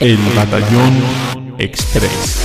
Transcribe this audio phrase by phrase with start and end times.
[0.00, 1.02] El Batallón
[1.58, 2.44] Express.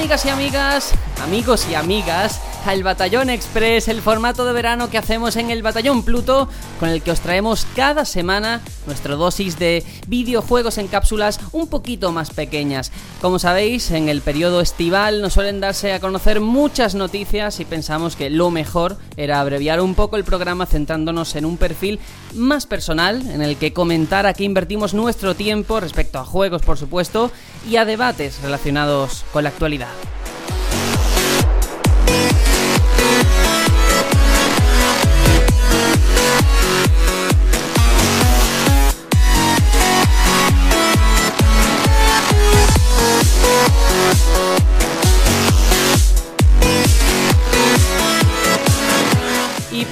[0.00, 5.36] Amigas y amigas, amigos y amigas, al Batallón Express, el formato de verano que hacemos
[5.36, 10.78] en el Batallón Pluto, con el que os traemos cada semana nuestra dosis de videojuegos
[10.78, 12.92] en cápsulas un poquito más pequeñas.
[13.20, 18.16] Como sabéis, en el periodo estival nos suelen darse a conocer muchas noticias y pensamos
[18.16, 22.00] que lo mejor era abreviar un poco el programa centrándonos en un perfil
[22.34, 26.78] más personal, en el que comentar a qué invertimos nuestro tiempo respecto a juegos, por
[26.78, 27.30] supuesto,
[27.68, 29.92] y a debates relacionados con la actualidad.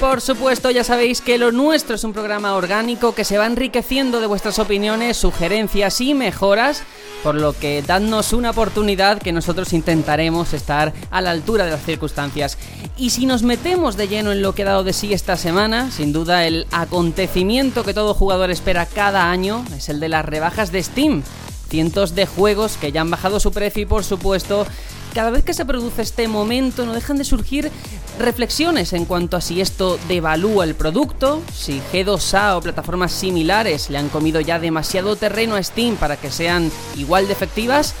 [0.09, 4.19] Por supuesto ya sabéis que lo nuestro es un programa orgánico que se va enriqueciendo
[4.19, 6.81] de vuestras opiniones, sugerencias y mejoras,
[7.21, 11.85] por lo que dadnos una oportunidad que nosotros intentaremos estar a la altura de las
[11.85, 12.57] circunstancias.
[12.97, 15.91] Y si nos metemos de lleno en lo que ha dado de sí esta semana,
[15.91, 20.71] sin duda el acontecimiento que todo jugador espera cada año es el de las rebajas
[20.71, 21.21] de Steam.
[21.69, 24.65] Cientos de juegos que ya han bajado su precio y por supuesto
[25.13, 27.71] cada vez que se produce este momento no dejan de surgir
[28.19, 33.97] reflexiones en cuanto a si esto devalúa el producto, si G2A o plataformas similares le
[33.97, 37.95] han comido ya demasiado terreno a Steam para que sean igual de efectivas,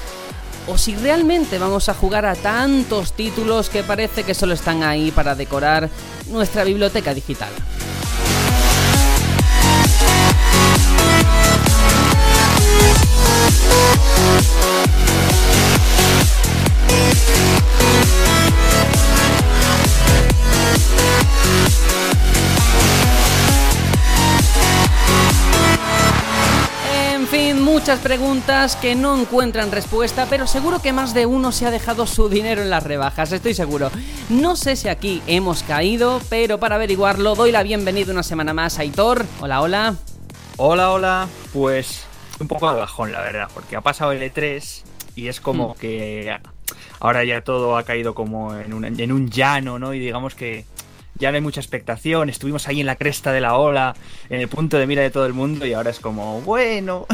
[0.67, 5.11] o si realmente vamos a jugar a tantos títulos que parece que solo están ahí
[5.11, 5.89] para decorar
[6.29, 7.49] nuestra biblioteca digital.
[27.79, 32.05] Muchas preguntas que no encuentran respuesta, pero seguro que más de uno se ha dejado
[32.07, 33.89] su dinero en las rebajas, estoy seguro.
[34.27, 38.79] No sé si aquí hemos caído, pero para averiguarlo doy la bienvenida una semana más
[38.79, 39.25] a Aitor.
[39.39, 39.95] Hola, hola.
[40.57, 41.27] Hola, hola.
[41.53, 42.05] Pues
[42.41, 44.83] un poco de bajón, la verdad, porque ha pasado el E3
[45.15, 46.37] y es como que
[46.99, 49.93] ahora ya todo ha caído como en un, en un llano, ¿no?
[49.93, 50.65] Y digamos que
[51.19, 53.95] ya no hay mucha expectación, estuvimos ahí en la cresta de la ola,
[54.29, 57.05] en el punto de mira de todo el mundo y ahora es como, bueno,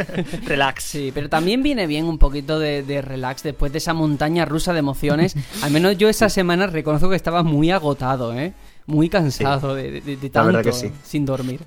[0.46, 0.84] relax.
[0.84, 4.72] Sí, pero también viene bien un poquito de, de relax después de esa montaña rusa
[4.72, 5.34] de emociones.
[5.62, 8.52] Al menos yo esa semana reconozco que estaba muy agotado, ¿eh?
[8.86, 10.92] Muy cansado de, de- tanto verdad que sí.
[11.02, 11.60] sin dormir.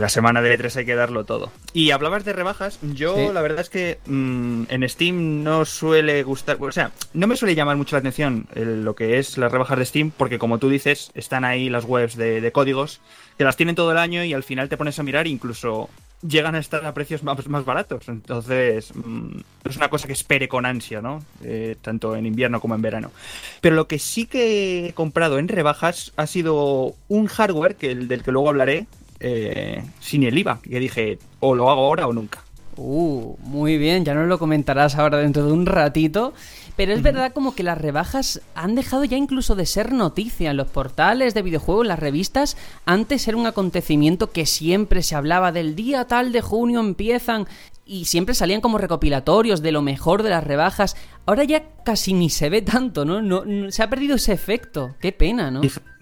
[0.00, 1.52] La semana de E3 hay que darlo todo.
[1.74, 3.28] Y hablabas de rebajas, yo Sí.
[3.34, 7.54] la verdad es que mm, en Steam no suele gustar, o sea, no me suele
[7.54, 10.70] llamar mucho la atención el- lo que es las rebajas de Steam, porque como tú
[10.70, 13.00] dices, están ahí las webs de, de códigos
[13.36, 15.90] que las tienen todo el año y al final te pones a mirar e incluso
[16.26, 18.08] llegan a estar a precios más, más baratos.
[18.08, 21.22] Entonces, mm, es una cosa que espere con ansia, ¿no?
[21.42, 23.10] Eh, tanto en invierno como en verano.
[23.62, 28.06] Pero lo que sí que he comprado en rebajas ha sido un hardware, que el
[28.08, 28.86] del que luego hablaré,
[29.20, 30.60] eh, sin el IVA.
[30.64, 32.42] Y dije, o lo hago ahora o nunca.
[32.76, 36.32] Uh, muy bien, ya nos lo comentarás ahora dentro de un ratito.
[36.76, 40.56] Pero es verdad como que las rebajas han dejado ya incluso de ser noticia en
[40.56, 42.56] los portales de videojuegos, en las revistas.
[42.86, 47.46] Antes era un acontecimiento que siempre se hablaba del día tal de junio empiezan
[47.84, 50.96] y siempre salían como recopilatorios de lo mejor de las rebajas.
[51.26, 53.20] Ahora ya casi ni se ve tanto, ¿no?
[53.20, 54.94] no, no- se ha perdido ese efecto.
[55.00, 55.60] Qué pena, ¿no?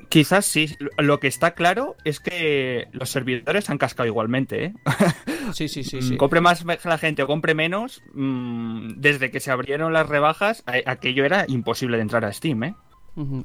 [0.08, 0.76] Quiz- Quizás sí.
[0.98, 4.74] Lo que está claro es que los servidores han cascado igualmente, ¿eh?
[5.54, 6.16] Sí, sí, sí, Mm, sí.
[6.16, 11.24] Compre más la gente o compre menos, mm, desde que se abrieron las rebajas, aquello
[11.24, 12.74] era imposible de entrar a Steam, ¿eh?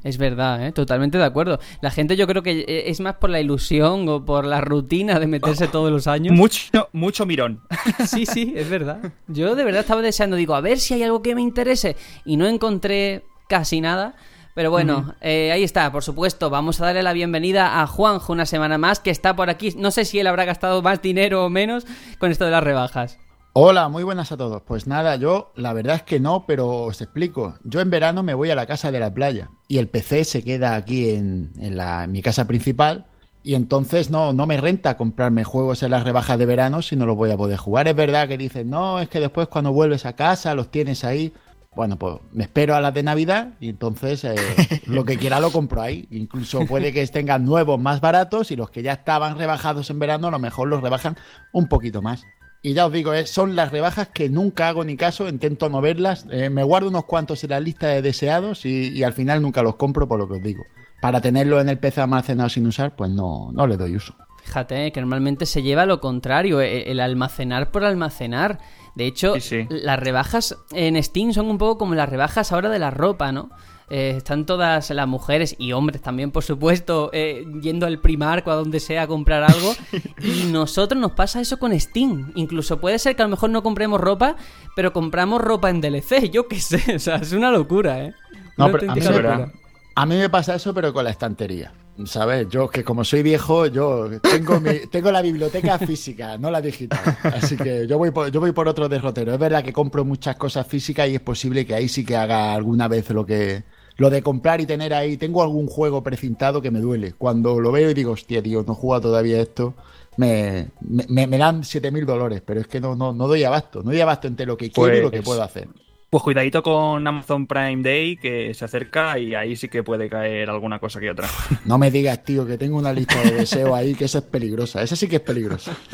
[0.03, 0.71] Es verdad, ¿eh?
[0.71, 1.59] totalmente de acuerdo.
[1.81, 5.19] La gente yo creo que eh, es más por la ilusión o por la rutina
[5.19, 6.35] de meterse todos los años.
[6.35, 7.59] Mucho, mucho mirón.
[8.05, 9.13] Sí, sí, es verdad.
[9.27, 12.37] Yo de verdad estaba deseando, digo, a ver si hay algo que me interese y
[12.37, 14.13] no encontré casi nada.
[14.55, 16.49] Pero bueno, eh, ahí está, por supuesto.
[16.51, 19.73] Vamos a darle la bienvenida a Juanjo una semana más, que está por aquí.
[19.77, 21.85] No sé si él habrá gastado más dinero o menos
[22.19, 23.17] con esto de las rebajas.
[23.53, 24.61] Hola, muy buenas a todos.
[24.63, 27.55] Pues nada, yo la verdad es que no, pero os explico.
[27.63, 30.43] Yo en verano me voy a la casa de la playa y el PC se
[30.43, 33.05] queda aquí en, en la- en mi casa principal
[33.45, 37.05] Y entonces no, no me renta comprarme juegos en las rebajas de verano si no
[37.05, 37.87] los voy a poder jugar.
[37.89, 41.33] Es verdad que dicen, no, es que después cuando vuelves a casa los tienes ahí.
[41.75, 44.35] Bueno, pues me espero a las de Navidad y entonces eh,
[44.85, 46.07] lo que quiera lo compro ahí.
[46.11, 50.27] Incluso puede que tengan nuevos más baratos y los que ya estaban rebajados en verano
[50.27, 51.17] a lo mejor los rebajan
[51.51, 52.25] un poquito más.
[52.61, 55.81] Y ya os digo, eh, son las rebajas que nunca hago ni caso, intento no
[55.81, 56.25] verlas.
[56.31, 59.61] eh, me guardo unos cuantos en la lista de deseados y, y al final nunca
[59.63, 60.63] los compro por lo que os digo.
[61.01, 64.15] Para tenerlo en el PC almacenado sin usar, pues no, no le doy uso.
[64.43, 68.59] Fíjate que normalmente se lleva lo contrario, el almacenar por almacenar.
[68.95, 69.67] De hecho, Sí, sí.
[69.69, 73.49] las rebajas en Steam son un poco como las rebajas ahora de la ropa, ¿no?
[73.89, 78.51] Eh, están todas las mujeres y hombres también, por supuesto, eh, yendo al Primark o
[78.51, 79.73] a donde sea a comprar algo.
[80.23, 82.31] y nosotros nos pasa eso con Steam.
[82.35, 84.35] Incluso puede ser que a lo mejor no compremos ropa,
[84.75, 86.81] pero compramos ropa en DLC, yo qué sé.
[86.95, 88.13] O sea, es una locura, ¿eh?
[88.57, 89.51] No, Una pero a mí, me-
[89.95, 91.71] a mí me pasa eso, pero con la estantería.
[92.05, 92.49] ¿Sabes?
[92.49, 96.99] Yo, que como soy viejo, yo tengo, mi- tengo la biblioteca física, no la digital.
[97.23, 99.31] Así que yo voy, por, yo voy por otro derrotero.
[99.33, 102.53] Es verdad que compro muchas cosas físicas y es posible que ahí sí que haga
[102.53, 103.63] alguna vez lo que.
[103.97, 105.17] Lo de comprar y tener ahí.
[105.17, 107.13] Tengo algún juego precintado que me duele.
[107.13, 109.75] Cuando lo veo y digo, hostia, tío, no jugado todavía esto.
[110.17, 113.83] Me, me, me- dan 7.000 dolores, pero es que no, no, no doy abasto.
[113.83, 115.67] No doy abasto entre lo que quiero y lo que Pues- puedo hacer.
[116.13, 120.47] Pues cuidadito con Amazon Prime Day que se acerca y ahí sí que puede caer
[120.47, 121.27] alguna cosa que otra.
[121.65, 124.83] No me digas, tío, que tengo una lista de deseos ahí que esa es peligrosa.
[124.83, 125.75] Esa sí que es peligrosa.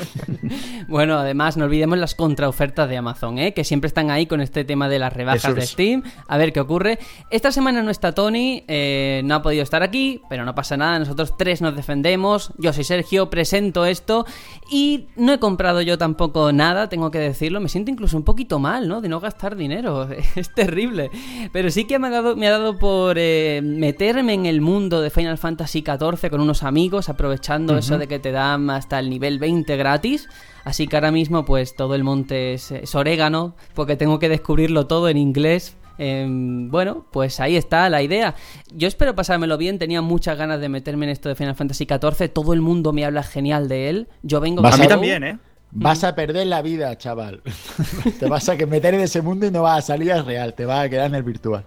[0.87, 3.53] Bueno, además, no olvidemos las contraofertas de Amazon, ¿eh?
[3.53, 5.69] que siempre están ahí con este tema de las rebajas Eso de es.
[5.69, 6.01] Steam.
[6.27, 6.97] A ver qué ocurre.
[7.29, 10.97] Esta semana no está Tony, eh, no ha podido estar aquí, pero no pasa nada.
[10.97, 12.53] Nosotros tres nos defendemos.
[12.57, 14.25] Yo soy Sergio, presento esto.
[14.71, 17.59] Y no he comprado yo tampoco nada, tengo que decirlo.
[17.59, 18.99] Me siento incluso un poquito mal, ¿no?
[18.99, 20.08] De no gastar dinero.
[20.35, 21.09] Es terrible.
[21.51, 25.01] Pero sí que me ha dado, me ha dado por eh, meterme en el mundo
[25.01, 29.09] de Final Fantasy XIV con unos amigos, aprovechando eso de que te dan hasta el
[29.09, 30.27] nivel 20 gratis.
[30.63, 34.87] Así que ahora mismo, pues todo el monte es, es orégano, porque tengo que descubrirlo
[34.87, 35.77] todo en inglés.
[35.99, 38.33] Em, bueno, pues ahí está la idea.
[38.73, 42.29] Yo espero pasármelo bien, tenía muchas ganas de meterme en esto de Final Fantasy XIV.
[42.31, 44.07] Todo el mundo me habla genial de él.
[44.23, 45.39] Yo vengo Vas A con mí también, ¿eh?
[45.71, 47.41] Vas a perder la vida, chaval.
[48.19, 50.53] te vas a meter en ese mundo y no vas a salir al real.
[50.53, 51.63] Te vas a quedar en el virtual.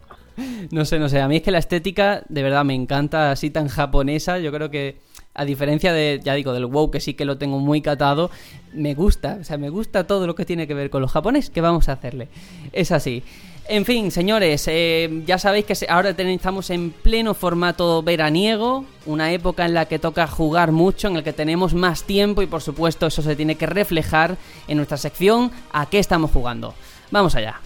[0.70, 1.20] No sé, no sé.
[1.20, 4.38] A mí es que la estética de verdad me encanta, así tan japonesa.
[4.38, 4.96] Yo creo que,
[5.34, 8.30] a diferencia de, ya digo, del WoW, que sí que lo tengo muy catado,
[8.72, 9.38] me gusta.
[9.40, 11.50] O sea, me gusta todo lo que tiene que ver con los japonés.
[11.50, 12.28] ¿Qué vamos a hacerle?
[12.72, 13.22] Es así.
[13.68, 19.64] En fin, señores, eh, ya sabéis que ahora estamos en pleno formato veraniego, una época
[19.64, 23.06] en la que toca jugar mucho, en la que tenemos más tiempo y por supuesto
[23.06, 24.36] eso se tiene que reflejar
[24.66, 26.74] en nuestra sección a qué estamos jugando.
[27.10, 27.60] Vamos allá.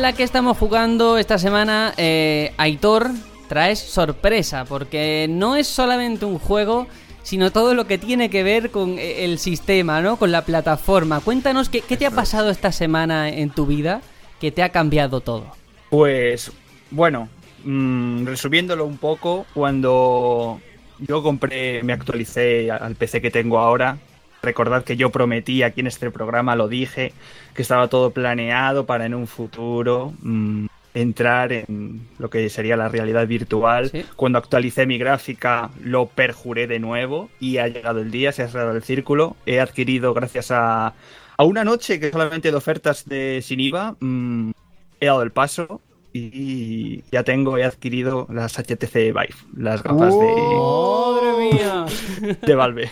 [0.00, 3.10] La que estamos jugando esta semana, eh, Aitor,
[3.48, 6.88] traes sorpresa, porque no es solamente un juego,
[7.22, 10.16] sino todo lo que tiene que ver con eh, el sistema, ¿no?
[10.16, 11.20] Con la plataforma.
[11.20, 14.02] Cuéntanos qué, qué te ha pasado esta semana en tu vida
[14.40, 15.46] que te ha cambiado todo.
[15.90, 16.50] Pues
[16.90, 17.28] bueno,
[17.62, 20.60] mm, resumiéndolo un poco, cuando
[20.98, 23.96] yo compré, me actualicé al PC que tengo ahora,
[24.44, 27.12] recordad que yo prometí aquí en este programa, lo dije,
[27.54, 32.88] que estaba todo planeado para en un futuro mm, entrar en lo que sería la
[32.88, 33.90] realidad virtual.
[33.90, 34.04] Sí.
[34.16, 38.48] Cuando actualicé mi gráfica lo perjuré de nuevo y ha llegado el día, se ha
[38.48, 39.36] cerrado el círculo.
[39.46, 40.94] He adquirido gracias a,
[41.36, 44.52] a una noche que solamente de ofertas de sin IVA, mm,
[45.00, 45.80] he dado el paso
[46.16, 51.20] y ya tengo, he adquirido las HTC Vive, las gafas ¡Oh!
[51.20, 51.86] ¡Madre mía!
[52.20, 52.90] de, de Valve.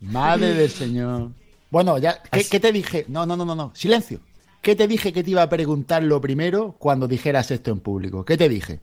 [0.00, 1.30] Madre del señor.
[1.70, 3.04] Bueno, ya, ¿qué, te dije?
[3.06, 3.70] No, no, no, no, no.
[3.74, 4.18] Silencio.
[4.60, 8.24] ¿Qué te dije que te iba a preguntar lo primero cuando dijeras esto en público?
[8.24, 8.80] ¿Qué te dije?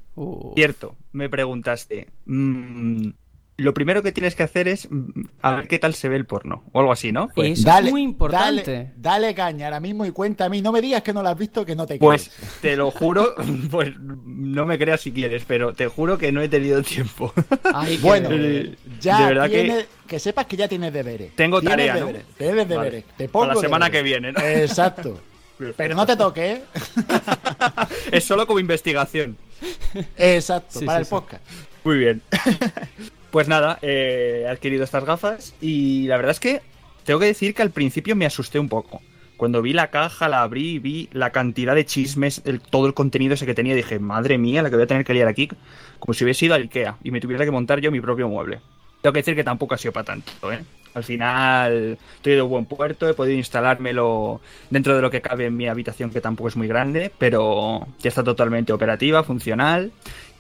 [0.55, 2.07] Cierto, me preguntaste.
[2.25, 3.09] mm,
[3.55, 6.25] lo primero que tienes que hacer es mm, a ver qué tal se ve el
[6.25, 7.29] porno, o algo así, ¿no?
[7.29, 7.51] Fue.
[7.51, 8.71] Eso es muy importante.
[8.71, 10.61] Dale, dale caña ahora mismo y cuenta a mí.
[10.61, 12.51] No me digas que no lo has visto, que no te Pues crees.
[12.61, 13.35] te lo juro,
[13.71, 17.31] pues no me creas si quieres, pero te juro que no he tenido tiempo.
[17.73, 20.19] ay, Bueno, de- ya de verdad que- que...
[20.19, 21.35] sepas que ya tienes deberes.
[21.35, 21.99] Tengo Tienes tarea, ¿no?
[22.07, 22.65] deberes, Tienes Vale.
[22.75, 23.05] deberes.
[23.17, 23.99] Te pongo Para la semana deberes.
[23.99, 24.39] que viene, ¿no?
[24.41, 25.19] Exacto.
[25.77, 26.63] Pero no te toque, ¿eh?
[28.11, 29.37] es solo como investigación.
[30.17, 31.09] Exacto, Sí, para sí, el sí.
[31.11, 31.43] podcast.
[31.83, 32.21] Muy bien.
[33.33, 36.61] Pues nada, eh, he adquirido estas gafas y la verdad es que
[37.03, 39.01] tengo que decir que al principio me asusté un poco.
[39.37, 43.47] Cuando vi la caja, la abrí, vi la cantidad de chismes, todo el contenido ese
[43.47, 45.49] que tenía, dije, madre mía, la que voy a tener que liar aquí,
[45.97, 48.59] como si hubiese ido a Ikea y me tuviera que montar yo mi propio mueble.
[49.01, 50.63] Tengo que decir que tampoco ha sido para tanto, ¿eh?
[50.93, 55.57] Al final estoy de buen puerto, he podido instalármelo dentro de lo que cabe en
[55.57, 59.91] mi habitación, que tampoco es muy grande, pero ya está totalmente operativa, funcional.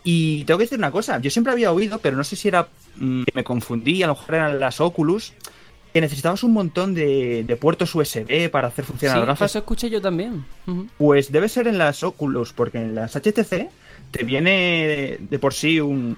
[0.03, 2.67] Y tengo que decir una cosa, yo siempre había oído, pero no sé si era
[2.97, 5.33] mm, que me confundí, a lo mejor eran las Oculus,
[5.93, 9.51] que necesitabas un montón de, de puertos USB para hacer funcionar Sí, las gafas.
[9.51, 10.43] eso escuché yo también.
[10.97, 13.69] Pues debe ser en las Oculus, porque en las HTC
[14.11, 16.17] te viene de por sí un,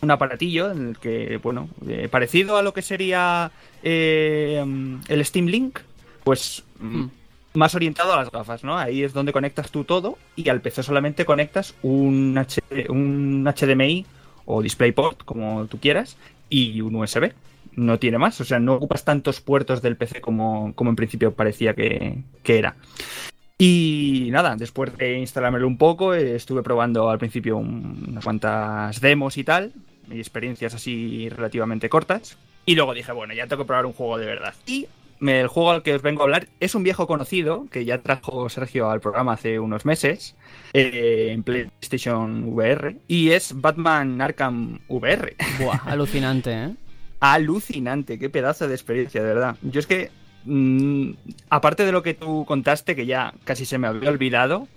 [0.00, 3.50] un aparatillo en el que, bueno, eh, parecido a lo que sería
[3.82, 4.64] eh,
[5.08, 5.78] el Steam Link,
[6.24, 7.10] pues mm, Mm.
[7.54, 8.76] Más orientado a las gafas, ¿no?
[8.76, 14.04] Ahí es donde conectas tú todo y al PC solamente conectas un, H- un HDMI
[14.46, 16.16] o DisplayPort, como tú quieras,
[16.50, 17.32] y un USB.
[17.76, 21.32] No tiene más, o sea, no ocupas tantos puertos del PC como, como en principio
[21.32, 22.76] parecía que, que era.
[23.56, 29.38] Y nada, después de instalármelo un poco, estuve probando al principio un- unas cuantas demos
[29.38, 29.72] y tal,
[30.10, 32.36] y experiencias así relativamente cortas.
[32.66, 34.54] Y luego dije, bueno, ya tengo que probar un juego de verdad.
[34.66, 34.86] Y
[35.20, 38.48] el juego al que os vengo a hablar es un viejo conocido que ya trajo
[38.48, 40.36] Sergio al programa hace unos meses
[40.72, 45.36] eh, en PlayStation VR y es Batman Arkham VR.
[45.60, 46.74] Buah, alucinante, ¿eh?
[47.20, 49.56] Alucinante, qué pedazo de experiencia, de verdad.
[49.62, 50.10] Yo es que,
[50.44, 51.12] mm,
[51.48, 54.68] aparte de lo que tú contaste, que ya casi se me había olvidado,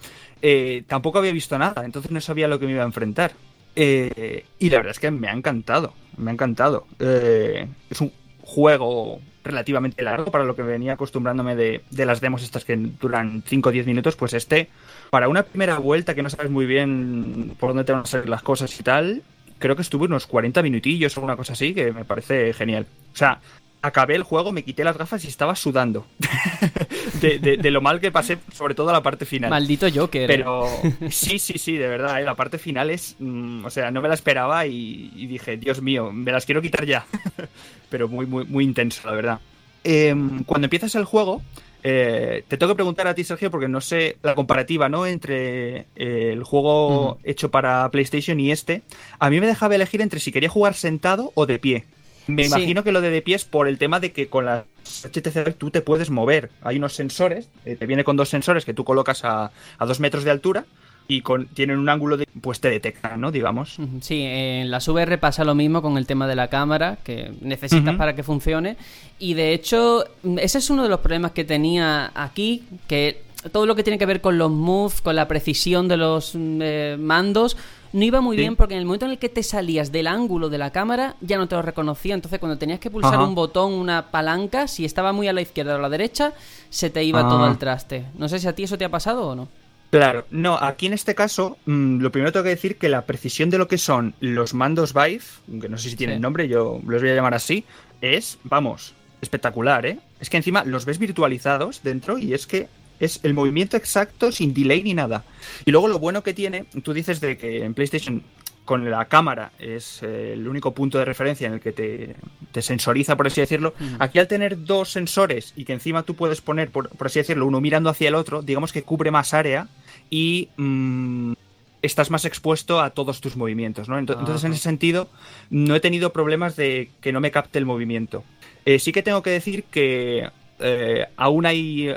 [0.41, 3.33] eh, tampoco había visto nada, entonces no sabía lo que me iba a enfrentar.
[3.75, 6.87] Eh, y la verdad es que me ha encantado, me ha encantado.
[6.99, 12.43] Eh, es un juego relativamente largo para lo que venía acostumbrándome de, de las demos
[12.43, 14.69] estas que duran 5 o 10 minutos, pues este,
[15.09, 18.29] para una primera vuelta que no sabes muy bien por dónde te van a salir
[18.29, 19.23] las cosas y tal,
[19.59, 22.85] creo que estuve unos 40 minutillos o una cosa así, que me parece genial.
[23.13, 23.39] O sea,
[23.81, 26.05] acabé el juego, me quité las gafas y estaba sudando.
[27.21, 29.49] de, de- de lo mal que pasé, sobre todo la parte final.
[29.49, 30.23] Maldito Joker.
[30.23, 30.27] ¿eh?
[30.27, 30.67] Pero
[31.09, 32.25] sí, sí, sí, de verdad, ¿eh?
[32.25, 35.81] la parte final es, mm, o sea, no me la esperaba y, y dije, Dios
[35.81, 37.05] mío, me las quiero quitar ya.
[37.89, 39.39] Pero muy, muy, muy intenso, la verdad.
[39.83, 41.41] Em, cuando empiezas el juego,
[41.83, 45.05] eh, te tengo que preguntar a ti, Sergio, porque no sé la comparativa, ¿no?
[45.05, 48.81] Entre eh, el juego hecho para PlayStation y este.
[49.19, 51.85] A mí me dejaba elegir entre si quería jugar sentado o de pie.
[52.27, 52.49] Me Sí.
[52.49, 54.63] imagino que lo de de pie es por el tema de que con las
[55.03, 56.49] HTC tú te puedes mover.
[56.61, 59.99] Hay unos sensores, eh, te viene con dos sensores que tú colocas a, a dos
[59.99, 60.65] metros de altura
[61.09, 63.31] y con, tienen un ángulo de, pues te detectan, ¿no?
[63.31, 63.77] Digamos.
[64.01, 67.95] Sí, en las VR pasa lo mismo con el tema de la cámara, que necesitas
[67.95, 68.75] para que funcione.
[69.17, 70.03] Y de hecho,
[70.37, 73.21] ese es uno de los problemas que tenía aquí, que
[73.53, 76.59] todo lo que tiene que ver con los moves, con la precisión de los mm,
[76.61, 77.55] eh, mandos,
[77.93, 78.41] no iba muy Sí.
[78.41, 81.15] bien porque en el momento en el que te salías del ángulo de la cámara
[81.21, 82.13] ya no te lo reconocía.
[82.15, 83.23] Entonces, cuando tenías que pulsar Ajá.
[83.25, 86.33] un botón, una palanca, si estaba muy a la izquierda o a la derecha,
[86.69, 87.29] se te iba Ah.
[87.29, 88.05] todo al traste.
[88.17, 89.47] No sé si a ti eso te ha pasado o no.
[89.89, 93.49] Claro, no, aquí en este caso, mm, lo primero tengo que decir que la precisión
[93.49, 95.21] de lo que son los mandos Vive,
[95.61, 96.21] que no sé si tienen Sí.
[96.21, 97.63] nombre, yo los voy a llamar así,
[98.01, 99.99] es, vamos, espectacular, ¿eh?
[100.19, 102.67] Es que encima los ves virtualizados dentro y es que
[102.99, 105.23] es el movimiento exacto sin delay ni nada.
[105.65, 108.23] Y luego lo bueno que tiene, tú dices de que en PlayStation
[108.65, 112.15] con la cámara es eh, el único punto de referencia en el que te,
[112.51, 113.73] te sensoriza, por así decirlo.
[113.99, 117.45] Aquí al tener dos sensores y que encima tú puedes poner, por, por así decirlo,
[117.45, 119.69] uno mirando hacia el otro, digamos que cubre más área
[120.09, 121.33] y mm,
[121.81, 123.97] estás más expuesto a todos tus movimientos, ¿no?
[123.97, 125.07] Ento- Entonces, en ese sentido,
[125.49, 128.25] no he tenido problemas de que no me capte el movimiento.
[128.65, 130.27] Eh, sí que tengo que decir que
[130.59, 131.93] eh, aún hay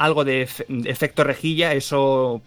[0.00, 2.40] algo de efe- efecto rejilla, eso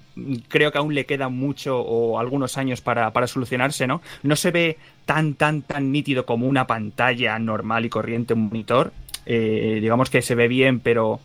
[0.47, 4.01] creo que aún le queda mucho o algunos años para, para solucionarse, ¿no?
[4.23, 8.91] No se ve tan, tan, tan nítido como una pantalla normal y corriente, un monitor.
[9.27, 11.19] Eh, digamos que se ve bien, pero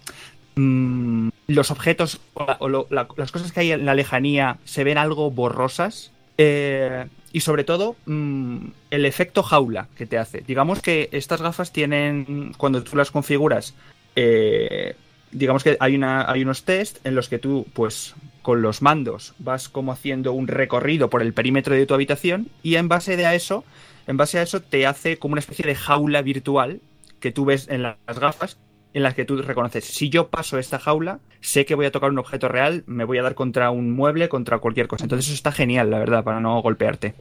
[0.57, 6.13] mm, los objetos o, las cosas que hay en la lejanía se ven algo borrosas.
[6.37, 8.59] Eh, y sobre todo, mm,
[8.91, 10.43] el efecto jaula que te hace.
[10.47, 13.75] Digamos que estas gafas tienen, cuando tú las configuras,
[14.15, 14.95] eh,
[15.33, 19.35] digamos que hay, una, hay unos test en los que tú, pues, con los mandos
[19.39, 23.27] vas como haciendo un recorrido por el perímetro de tu habitación y en base de
[23.27, 23.65] a eso,
[24.07, 26.81] en base a eso te hace como una especie de jaula virtual
[27.21, 28.59] que tú ves en las gafas
[28.95, 32.11] en las que tú reconoces, si yo paso esta jaula, sé que voy a tocar
[32.11, 35.05] un objeto real, me voy a dar contra un mueble, contra cualquier cosa.
[35.05, 37.15] Entonces eso está genial, la verdad, para no golpearte.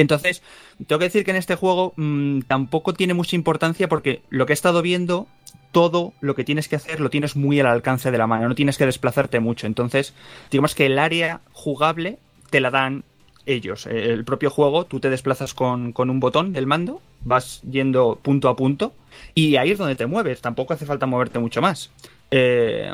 [0.00, 0.42] Entonces,
[0.86, 4.52] tengo que decir que en este juego mmm, tampoco tiene mucha importancia porque lo que
[4.52, 5.26] he estado viendo,
[5.72, 8.54] todo lo que tienes que hacer lo tienes muy al alcance de la mano, no
[8.54, 9.66] tienes que desplazarte mucho.
[9.66, 10.14] Entonces,
[10.50, 12.18] digamos que el área jugable
[12.50, 13.04] te la dan
[13.46, 13.86] ellos.
[13.86, 18.48] El propio juego, tú te desplazas con, con un botón del mando, vas yendo punto
[18.48, 18.92] a punto
[19.34, 21.90] y ahí es donde te mueves, tampoco hace falta moverte mucho más.
[22.30, 22.90] Eh,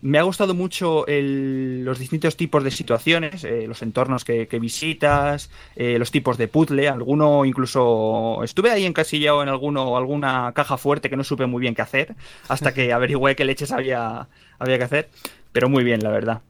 [0.00, 4.60] me ha gustado mucho el- los distintos tipos de situaciones, eh, los entornos que, que
[4.60, 10.76] visitas, eh, los tipos de puzzle, alguno incluso estuve ahí encasillado en alguno alguna caja
[10.78, 12.14] fuerte que no supe muy bien qué hacer,
[12.48, 14.28] hasta que averigüé qué leches había,
[14.60, 15.08] había que hacer,
[15.50, 16.42] pero muy bien, la verdad.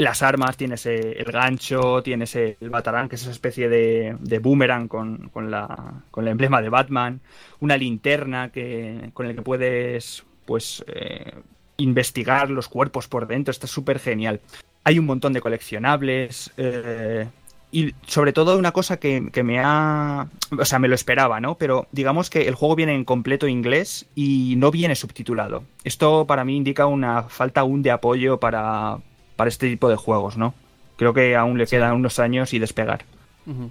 [0.00, 4.38] Las armas, tienes eh, el gancho, tienes el batarán, que es esa especie de, de
[4.38, 7.20] boomerang con, con la, con el emblema de Batman,
[7.58, 11.34] una linterna que, con el que puedes pues eh,
[11.78, 14.40] investigar los cuerpos por dentro, está súper genial.
[14.84, 17.26] Hay un montón de coleccionables eh,
[17.72, 20.28] y sobre todo una cosa que, que me ha...
[20.56, 21.56] O sea, me lo esperaba, ¿no?
[21.56, 25.64] Pero digamos que el juego viene en completo inglés y no viene subtitulado.
[25.82, 29.00] Esto para mí indica una falta aún de apoyo para,
[29.38, 30.52] para este tipo de juegos, ¿no?
[30.96, 33.04] Creo que aún le quedan unos años y despegar.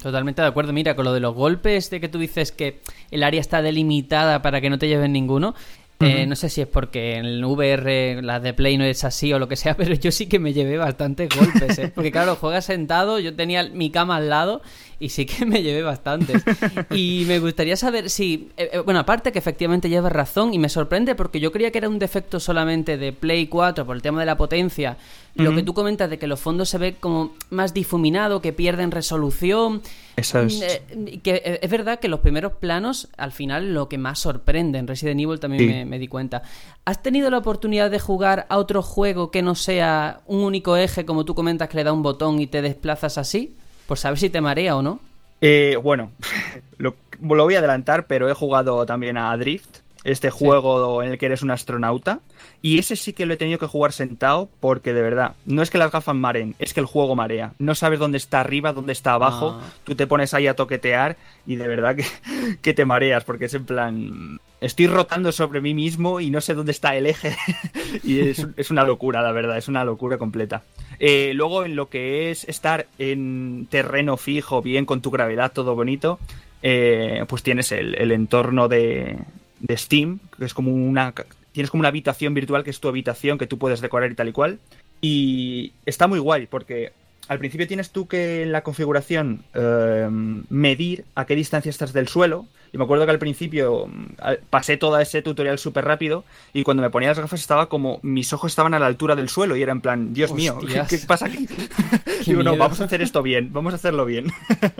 [0.01, 0.71] Totalmente de acuerdo.
[0.71, 2.79] Mira, con lo de los golpes, de que tú dices que
[3.11, 5.53] el área está delimitada para que no te lleven ninguno.
[5.99, 9.33] eh, no sé si es porque en el VR las de Play no es así
[9.33, 11.91] o lo que sea, pero yo sí que me llevé bastantes golpes, ¿eh?
[11.93, 14.61] Porque claro, juegas sentado, yo tenía mi cama al lado
[14.99, 16.43] y sí que me llevé bastantes.
[16.91, 18.49] Y me gustaría saber si...
[18.57, 21.79] eh, eh, bueno, aparte que efectivamente llevas razón y me sorprende porque yo creía que
[21.79, 24.97] era un defecto solamente de Play 4 por el tema de la potencia.
[25.37, 28.91] Lo que tú comentas de que los fondos se ve como más difuminado, que pierden
[28.91, 29.81] resolución.
[30.15, 30.61] Eso es.
[30.61, 34.79] Eh, que eh, es verdad que los primeros planos, al final, lo que más sorprende
[34.79, 35.67] en Resident Evil también Sí.
[35.67, 36.41] me, me di cuenta.
[36.85, 41.05] ¿Has tenido la oportunidad de jugar a otro juego que no sea un único eje,
[41.05, 43.55] como tú comentas, que le da un botón y te desplazas así?
[43.87, 44.99] Por saber si te marea o no.
[45.41, 46.11] Eh, bueno,
[46.77, 49.77] lo, lo voy a adelantar, pero he jugado también a Drift,
[50.07, 52.21] este juego en el que eres un astronauta.
[52.61, 55.69] Y ese sí que lo he tenido que jugar sentado porque de verdad, no es
[55.69, 57.53] que las gafas maren, es que el juego marea.
[57.59, 59.59] No sabes dónde está arriba, dónde está abajo.
[59.59, 59.69] Ah.
[59.83, 62.05] Tú te pones ahí a toquetear y de verdad que,
[62.61, 64.39] que te mareas porque es en plan...
[64.59, 67.35] Estoy rotando sobre mí mismo y no sé dónde está el eje.
[68.03, 70.63] y es, es una locura, la verdad, es una locura completa.
[70.99, 75.75] Eh, luego en lo que es estar en terreno fijo, bien con tu gravedad, todo
[75.75, 76.17] bonito,
[76.63, 79.19] eh, pues tienes el, el entorno de,
[79.59, 81.13] de Steam, que es como una...
[81.51, 84.27] Tienes como una habitación virtual que es tu habitación que tú puedes decorar y tal
[84.27, 84.59] y cual.
[85.01, 86.91] Y está muy guay porque
[87.27, 90.07] al principio tienes tú que en la configuración eh,
[90.49, 92.45] medir a qué distancia estás del suelo.
[92.73, 96.83] Y me acuerdo que al principio mm, pasé todo ese tutorial súper rápido y cuando
[96.83, 99.61] me ponía las gafas estaba como mis ojos estaban a la altura del suelo y
[99.61, 100.59] era en plan, Dios mío,
[100.89, 101.47] ¿qué, pasa aquí?
[102.25, 104.31] Digo, no, vamos a hacer esto bien, vamos a hacerlo bien.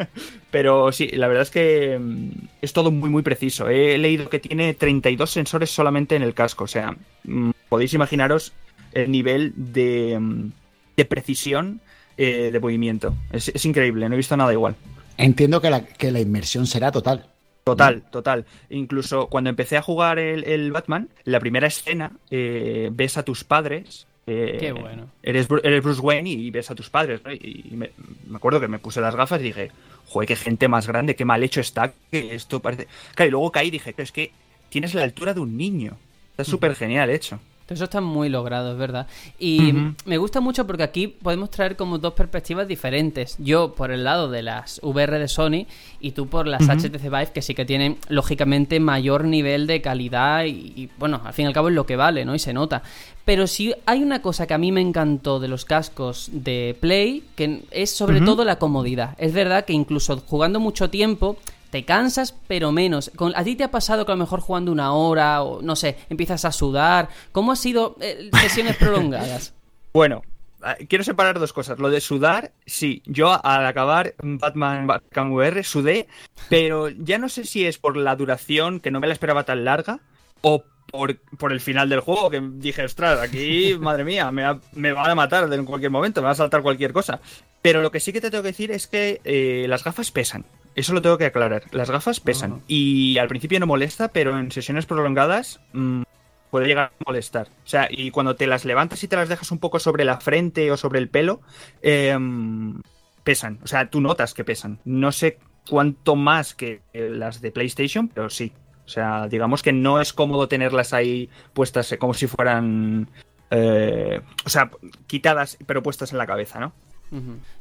[0.51, 2.29] Pero sí, la verdad es que mm,
[2.61, 3.69] es todo muy, muy preciso.
[3.69, 6.65] He leído que tiene 32 sensores solamente en el casco.
[6.65, 8.53] O sea, mm, podéis imaginaros
[8.93, 10.49] el nivel de,
[10.95, 11.81] de precisión
[12.17, 13.15] eh, de movimiento.
[13.31, 14.75] Es, es increíble, no he visto nada igual.
[15.17, 17.25] Entiendo que la, que la inmersión será total.
[17.63, 18.45] Total, total.
[18.69, 23.43] Incluso cuando empecé a jugar el, el Batman, la primera escena, eh, ves a tus
[23.43, 24.07] padres.
[24.25, 25.07] eh, Qué bueno.
[25.21, 27.19] Eres, eres Bruce Wayne y ves a tus padres.
[27.25, 27.33] ¿no?
[27.33, 27.91] Y me,
[28.27, 29.71] me acuerdo que me puse las gafas y dije,
[30.05, 32.87] joder, qué gente más grande, qué mal hecho está, que esto parece...
[33.15, 34.31] Claro, y luego caí y dije, "Pero es que
[34.69, 35.97] tienes la altura de un niño.
[36.31, 37.39] Está súper genial hecho.
[37.69, 39.07] Eso está muy logrado, es verdad.
[39.37, 39.73] Y
[40.05, 43.35] me gusta mucho porque aquí podemos traer como dos perspectivas diferentes.
[43.39, 45.65] Yo por el lado de las VR de Sony
[45.99, 46.67] y tú por las.
[46.67, 51.33] HTC Vive que sí que tienen lógicamente mayor nivel de calidad y, y, bueno, al
[51.33, 52.35] fin y al cabo es lo que vale, ¿no?
[52.35, 52.83] Y se nota.
[53.25, 57.23] Pero si hay una cosa que a mí me encantó de los cascos de Play,
[57.35, 59.15] que es sobre todo la comodidad.
[59.17, 61.37] Es verdad que incluso jugando mucho tiempo
[61.79, 63.11] te cansas, pero menos.
[63.15, 65.75] Con- ¿A ti te ha pasado que a lo mejor jugando una hora o no
[65.75, 67.09] sé, empiezas a sudar?
[67.31, 69.53] ¿Cómo ha sido eh, sesiones prolongadas?
[69.93, 70.21] Bueno,
[70.61, 71.79] ah, quiero separar dos cosas.
[71.79, 76.07] Lo de sudar, sí, yo al acabar Batman Arkham VR sudé,
[76.49, 79.63] pero ya no sé si es por la duración, que no me la esperaba tan
[79.65, 79.99] larga,
[80.41, 84.59] o por, por el final del juego, que dije, ostras, aquí, madre mía, me, va-
[84.73, 87.19] me van a matar en cualquier momento, me va a saltar cualquier cosa.
[87.61, 90.45] Pero lo que sí que te tengo que decir es que eh, las gafas pesan.
[90.77, 91.63] Eso lo tengo que aclarar.
[91.71, 92.61] Las gafas pesan.
[92.67, 96.03] Y al principio no molesta, pero en sesiones prolongadas mm,
[96.51, 97.47] puede llegar a molestar.
[97.47, 100.19] O sea, y cuando te las levantas y te las dejas un poco sobre la
[100.19, 101.41] frente o sobre el pelo,
[101.81, 102.79] em,
[103.23, 103.57] pesan.
[103.63, 104.79] O sea, tú notas que pesan.
[104.85, 108.53] No sé cuánto más que eh, las de PlayStation, pero sí.
[108.85, 113.09] O sea, digamos que no es cómodo tenerlas ahí puestas eh, como si fueran...
[113.49, 114.69] eh, o sea,
[115.07, 116.73] quitadas pero puestas en la cabeza, ¿no?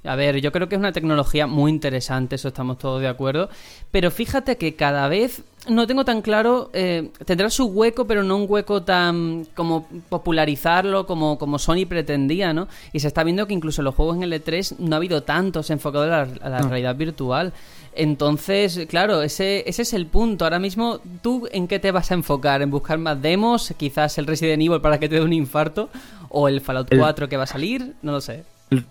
[0.04, 3.48] A ver, yo creo que es una tecnología muy interesante, eso estamos todos de acuerdo.
[3.90, 8.37] Pero fíjate que cada vez no tengo tan claro, eh, tendrá su hueco, pero no
[8.37, 12.68] un hueco tan como popularizarlo como, como Sony pretendía, ¿no?
[12.92, 15.70] Y se está viendo que incluso en los juegos en L3 no ha habido tantos
[15.70, 17.52] enfocados a la, a la realidad virtual.
[17.94, 20.44] Entonces, claro, ese, ese es el punto.
[20.44, 22.61] Ahora mismo, ¿tú en qué te vas a enfocar?
[22.62, 23.72] ¿En buscar más demos?
[23.76, 25.88] ¿Quizás el Resident Evil para que te dé un infarto?
[26.28, 27.94] ¿O el Fallout El- 4 que va a salir?
[28.02, 28.44] No lo sé.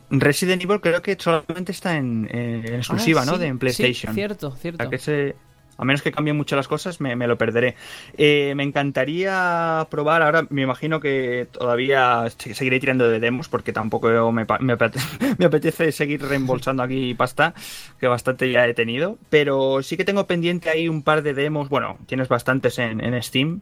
[0.10, 3.38] Resident Evil creo que solamente está en, eh, en exclusiva, Ah, ¿no?
[3.38, 4.14] De en PlayStation.
[4.14, 4.78] Sí, cierto, O cierto.
[4.84, 5.36] sea, que ese-
[5.78, 7.76] a menos que cambien mucho las cosas, me, me lo perderé.
[8.18, 13.74] Eh, me encantaría probar, ahora me imagino que todavía se- seguiré tirando de demos porque
[13.74, 15.00] tampoco me, me apete-
[15.38, 17.54] me apetece seguir reembolsando aquí pasta,
[18.00, 19.18] que bastante ya he tenido.
[19.30, 23.22] Pero sí que tengo pendiente ahí un par de demos, bueno, tienes bastantes en, en
[23.22, 23.60] Steam.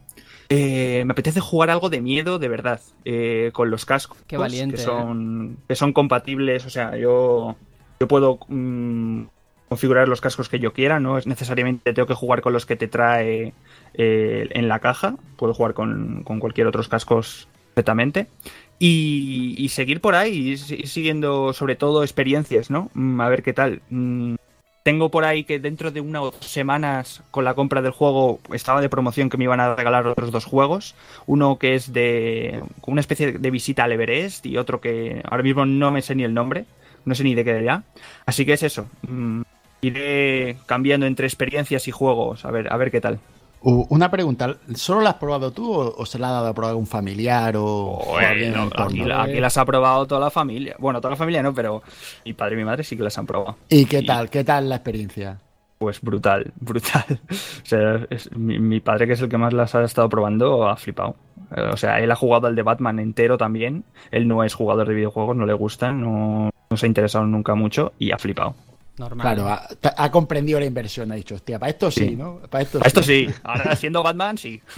[0.48, 4.76] Eh, me apetece jugar algo de miedo de verdad, eh, con los cascos Qué valiente,
[4.76, 4.84] que ¿eh?
[4.84, 7.56] son, que son compatibles, o sea, yo,
[8.00, 9.24] yo puedo mm,
[9.68, 12.76] configurar los cascos que yo quiera, no es necesariamente tengo que jugar con los que
[12.76, 13.54] te trae
[13.94, 18.26] eh, en la caja, puedo jugar con, con cualquier otros cascos perfectamente.
[18.78, 22.90] Y, y seguir por ahí, y si- siguiendo sobre todo experiencias, ¿no?
[22.94, 23.80] Mm, A ver qué tal.
[24.84, 28.90] Tengo por ahí que dentro de unas semanas con la compra del juego estaba de
[28.90, 30.94] promoción que me iban a regalar otros dos juegos.
[31.24, 35.64] Uno que es de una especie de visita al Everest y otro que ahora mismo
[35.64, 36.66] no me sé ni el nombre,
[37.06, 37.82] no sé ni de qué ya.
[38.26, 38.86] Así que es eso.
[39.08, 39.40] Mm,
[39.80, 43.20] Iré cambiando entre experiencias y juegos, a ver, a ver qué tal.
[43.66, 46.70] Una pregunta, ¿solo la has probado tú o, o se la ha dado a probar
[46.72, 48.86] algún familiar o, o alguien en el entorno?
[48.86, 50.76] aquí, la- aquí las ha probado toda la familia.
[50.78, 51.82] Bueno, toda la familia no, pero
[52.26, 53.56] mi padre y mi madre sí que las han probado.
[53.70, 54.28] ¿Y qué Y- tal?
[54.28, 55.38] ¿Qué tal la experiencia?
[55.78, 57.04] Pues brutal, brutal.
[57.30, 60.68] O sea, es- mi, mi padre, que es el que más las ha estado probando,
[60.68, 61.16] ha flipado.
[61.56, 63.84] Eh, O sea, él ha jugado al de Batman entero también.
[64.10, 67.54] Él no es jugador de videojuegos, no le gustan, no, no se ha interesado nunca
[67.54, 68.54] mucho y ha flipado.
[68.96, 69.24] Normal.
[69.34, 72.16] Claro, ha, ha comprendido la inversión, ha dicho, hostia, para esto sí, Sí.
[72.16, 72.38] ¿no?
[72.48, 74.60] Para esto, Esto sí, ahora siendo Batman, sí.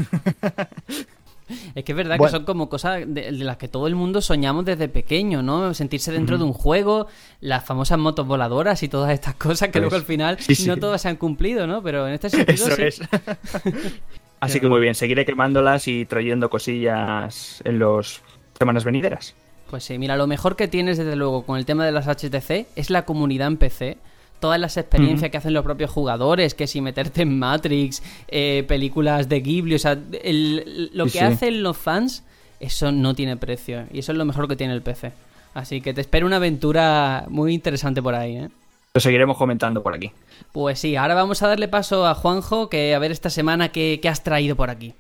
[1.76, 2.33] Es que es verdad Bueno.
[2.33, 5.72] que son como cosas de, de las que todo el mundo soñamos desde pequeño, ¿no?
[5.74, 7.07] Sentirse dentro de un juego,
[7.40, 10.66] las famosas motos voladoras y todas estas cosas que Pues, luego al final sí, sí.
[10.66, 11.85] no todas se han cumplido, ¿no?
[11.85, 12.83] Pero en este sentido Eso sí.
[12.83, 13.00] es.
[14.40, 18.20] Así que muy bien, seguiré quemándolas y trayendo cosillas en las
[18.59, 19.37] semanas venideras.
[19.70, 22.66] Pues sí, mira, lo mejor que tienes desde luego con el tema de las HTC
[22.76, 23.98] es la comunidad en PC.
[24.38, 29.29] Todas las experiencias que hacen los propios jugadores, que si meterte en Matrix, eh, películas
[29.29, 31.24] de Ghibli, o sea, el- lo Sí, que sí.
[31.24, 32.22] hacen los fans,
[32.61, 33.87] eso no tiene precio.
[33.92, 35.12] Y eso es lo mejor que tiene el PC.
[35.55, 38.48] Así que te espero una aventura muy interesante por ahí, ¿eh?
[38.94, 40.12] Lo seguiremos comentando por aquí.
[40.52, 43.98] Pues sí, ahora vamos a darle paso a Juanjo, que a ver esta semana qué,
[44.02, 44.92] qué has traído por aquí.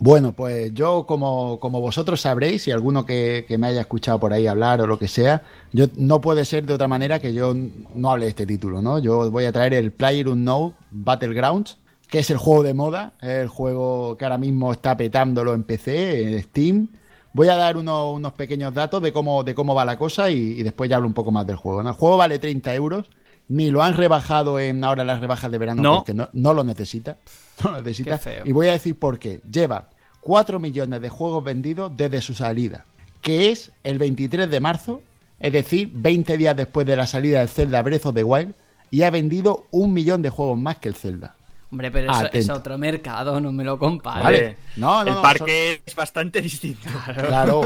[0.00, 4.32] Bueno, pues yo, como, como vosotros sabréis, y alguno que, que me haya escuchado por
[4.32, 7.52] ahí hablar o lo que sea, yo no puede ser de otra manera que yo
[7.94, 9.00] no hable de este título, ¿no?
[9.00, 14.16] Yo voy a traer el PlayerUnknown Battlegrounds, que es el juego de moda, el juego
[14.16, 16.88] que ahora mismo está petándolo en PC, en Steam.
[17.32, 20.62] Voy a dar uno- unos pequeños datos de cómo, de cómo va la cosa y,
[20.62, 21.80] después ya hablo un poco más del juego.
[21.80, 23.06] El juego vale 30 euros,
[23.48, 25.96] ni lo han rebajado en ahora las rebajas de verano No.
[25.96, 27.16] porque no, no lo necesita.
[27.64, 28.12] No lo necesita.
[28.12, 28.42] Qué feo.
[28.46, 29.40] Y voy a decir por qué.
[29.50, 29.88] Lleva
[30.20, 32.84] 4 millones de juegos vendidos desde su salida,
[33.20, 35.02] que es el 23 de marzo,
[35.40, 38.54] es decir, 20 días después de la salida del Zelda Breath of the Wild,
[38.92, 41.34] y ha vendido un millón de juegos más que el Zelda.
[41.70, 44.22] Hombre, pero eso es otro mercado, no me lo compares.
[44.22, 44.40] Vale.
[44.40, 44.56] Vale.
[44.76, 46.88] No, no, el no, parque es bastante distinto.
[47.14, 47.62] Claro,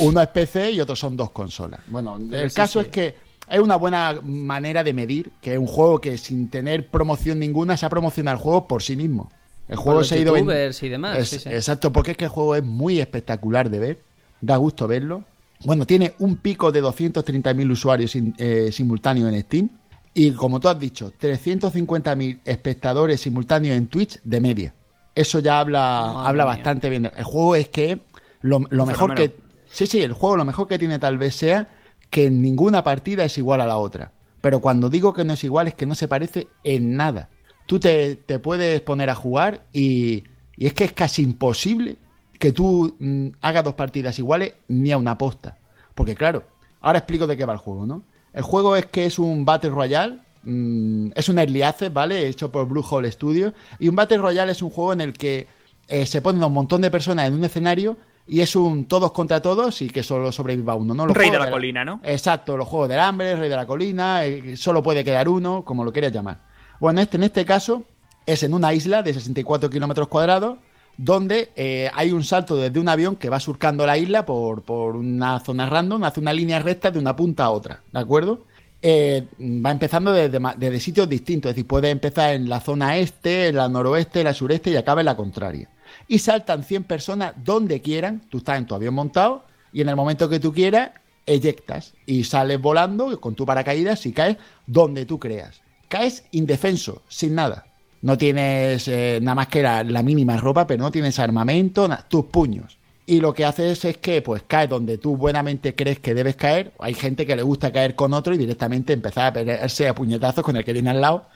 [0.00, 1.80] uno es PC y otro son dos consolas.
[1.88, 2.86] Bueno, el sí, caso sí.
[2.86, 6.88] es que es una buena manera de medir que es un juego que sin tener
[6.88, 9.30] promoción ninguna se ha promocionado el juego por sí mismo.
[9.68, 11.48] El juego se ha ido youtubers y demás, Es- sí, sí.
[11.48, 13.98] Exacto, porque es que el juego es muy espectacular de ver,
[14.40, 15.24] da gusto verlo.
[15.64, 19.68] Bueno, tiene un pico de 230.000 usuarios eh, simultáneos en Steam
[20.14, 24.74] y como tú has dicho, 350.000 espectadores simultáneos en Twitch de media.
[25.14, 26.54] Eso ya habla, Madre habla mía.
[26.54, 27.10] bastante bien.
[27.16, 28.00] El juego es que
[28.42, 29.34] lo, lo mejor que...
[29.70, 31.68] Sí, sí, el juego lo mejor que tiene tal vez sea
[32.10, 34.12] que ninguna partida es igual a la otra.
[34.40, 37.30] Pero cuando digo que no es igual es que no se parece en nada.
[37.66, 40.24] Tú te, te puedes poner a jugar y,
[40.56, 41.96] y es que es casi imposible
[42.38, 45.58] que tú mm, hagas dos partidas iguales ni a una posta.
[45.94, 46.44] Porque claro,
[46.80, 48.02] ahora explico de qué va el juego, ¿no?
[48.32, 52.26] El juego es que es un Battle Royale, mm, es un Early Access, ¿vale?
[52.28, 53.54] Hecho por Blue Hole Studios.
[53.78, 55.46] Y un Battle Royale es un juego en el que
[55.88, 57.96] eh, se ponen un montón de personas en un escenario
[58.28, 61.06] y es un todos contra todos y que solo sobreviva uno, ¿no?
[61.06, 62.00] Los rey de la colina, ¿no?
[62.02, 65.84] Exacto, los juegos del hambre, rey de la colina, eh, solo puede quedar uno, como
[65.84, 66.38] lo quieras llamar.
[66.80, 67.84] Bueno, este, en este caso
[68.24, 70.58] es en una isla de 64 kilómetros cuadrados,
[70.96, 74.96] donde eh, hay un salto desde un avión que va surcando la isla por, por
[74.96, 78.44] una zona random, hace una línea recta de una punta a otra, ¿de acuerdo?
[78.82, 83.48] Eh, va empezando desde, desde sitios distintos, es decir, puede empezar en la zona este,
[83.48, 85.68] en la noroeste, en la sureste y acaba en la contraria.
[86.08, 89.96] Y saltan 100 personas donde quieran, tú estás en tu avión montado y en el
[89.96, 90.90] momento que tú quieras,
[91.26, 95.60] eyectas y sales volando con tu paracaídas y caes donde tú creas.
[95.88, 97.66] Caes indefenso, sin nada.
[98.02, 102.78] No tienes eh, nada más que la, mínima ropa, pero no tienes armamento, tus puños.
[103.04, 106.72] Y lo que haces es que pues caes donde tú buenamente crees que debes caer.
[106.80, 110.44] Hay gente que le gusta caer con otro y directamente empezar a pelearse a puñetazos
[110.44, 111.26] con el que viene al lado.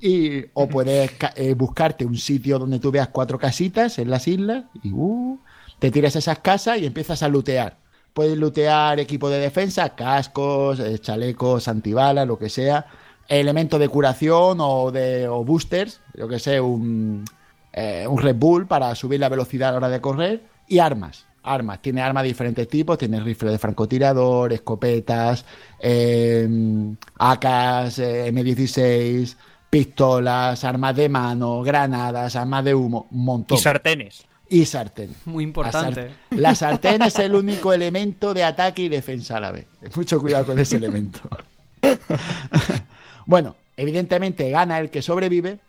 [0.00, 4.64] Y, o puedes eh, buscarte un sitio donde tú veas cuatro casitas en las islas
[4.82, 5.38] y uh,
[5.78, 7.78] te tiras esas casas y empiezas a lootear.
[8.12, 12.86] Puedes lootear equipo de defensa, cascos, eh, chalecos, antibalas, lo que sea,
[13.28, 17.24] elementos de curación o de o boosters, yo que sé, un,
[17.72, 21.26] eh, un Red Bull para subir la velocidad a la hora de correr y armas.
[21.44, 25.44] Armas, tiene armas de diferentes tipos, tiene rifle de francotirador, escopetas,
[25.78, 26.46] eh,
[27.18, 29.36] AKs, eh, M16,
[29.70, 33.58] pistolas, armas de mano, granadas, armas de humo, un montón.
[33.58, 34.24] Y sartenes.
[34.50, 35.14] Y sartén.
[35.26, 36.10] Muy importante.
[36.30, 39.66] la sartén es el único elemento de ataque y defensa a la vez.
[39.94, 41.20] Mucho cuidado con ese elemento.
[43.26, 45.60] bueno, evidentemente gana el que sobrevive,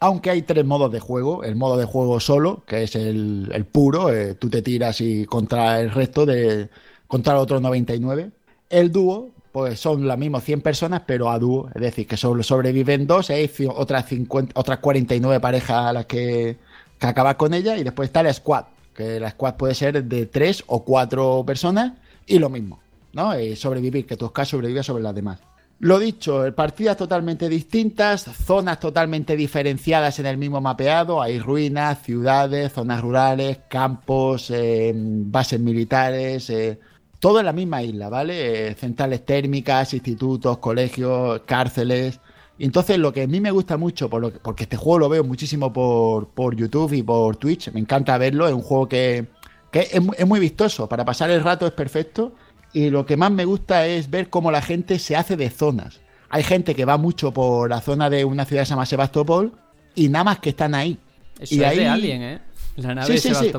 [0.00, 1.44] aunque hay tres modos de juego.
[1.44, 5.26] El modo de juego solo, que es el, el puro, eh, tú te tiras y
[5.26, 6.68] contra el resto de.
[7.06, 8.32] contra el otro 99.
[8.68, 12.42] El dúo, pues son las mismas 100 personas, pero a dúo, es decir, que solo
[12.42, 16.56] sobreviven dos, hay ci- otras, 50, otras 49 parejas a las que,
[16.98, 20.26] que acabas con ella, y después está la squad, que la squad puede ser de
[20.26, 21.92] tres o cuatro personas,
[22.26, 22.80] y lo mismo,
[23.12, 23.32] ¿no?
[23.32, 25.38] Eh, sobrevivir, que tu squad sobreviva sobre las demás.
[25.78, 32.72] Lo dicho, partidas totalmente distintas, zonas totalmente diferenciadas en el mismo mapeado, hay ruinas, ciudades,
[32.72, 36.80] zonas rurales, campos, eh, bases militares, eh,
[37.24, 38.68] todo en la misma isla, ¿vale?
[38.68, 42.20] Eh, centrales térmicas, institutos, colegios, cárceles.
[42.58, 44.98] Y entonces lo que a mí me gusta mucho, por lo que- porque este juego
[44.98, 48.86] lo veo muchísimo por, por YouTube y por Twitch, me encanta verlo, es un juego
[48.90, 49.24] que,
[49.72, 52.34] que es, mu- es muy vistoso, para pasar el rato es perfecto.
[52.74, 56.00] Y lo que más me gusta es ver cómo la gente se hace de zonas.
[56.28, 59.50] Hay gente que va mucho por la zona de una ciudad que se llama Sebastopol
[59.94, 60.98] y nada más que están ahí.
[61.40, 62.40] Eso y es ahí- de Alien, ¿eh?
[62.76, 63.52] La nave Sí, de sí, sí.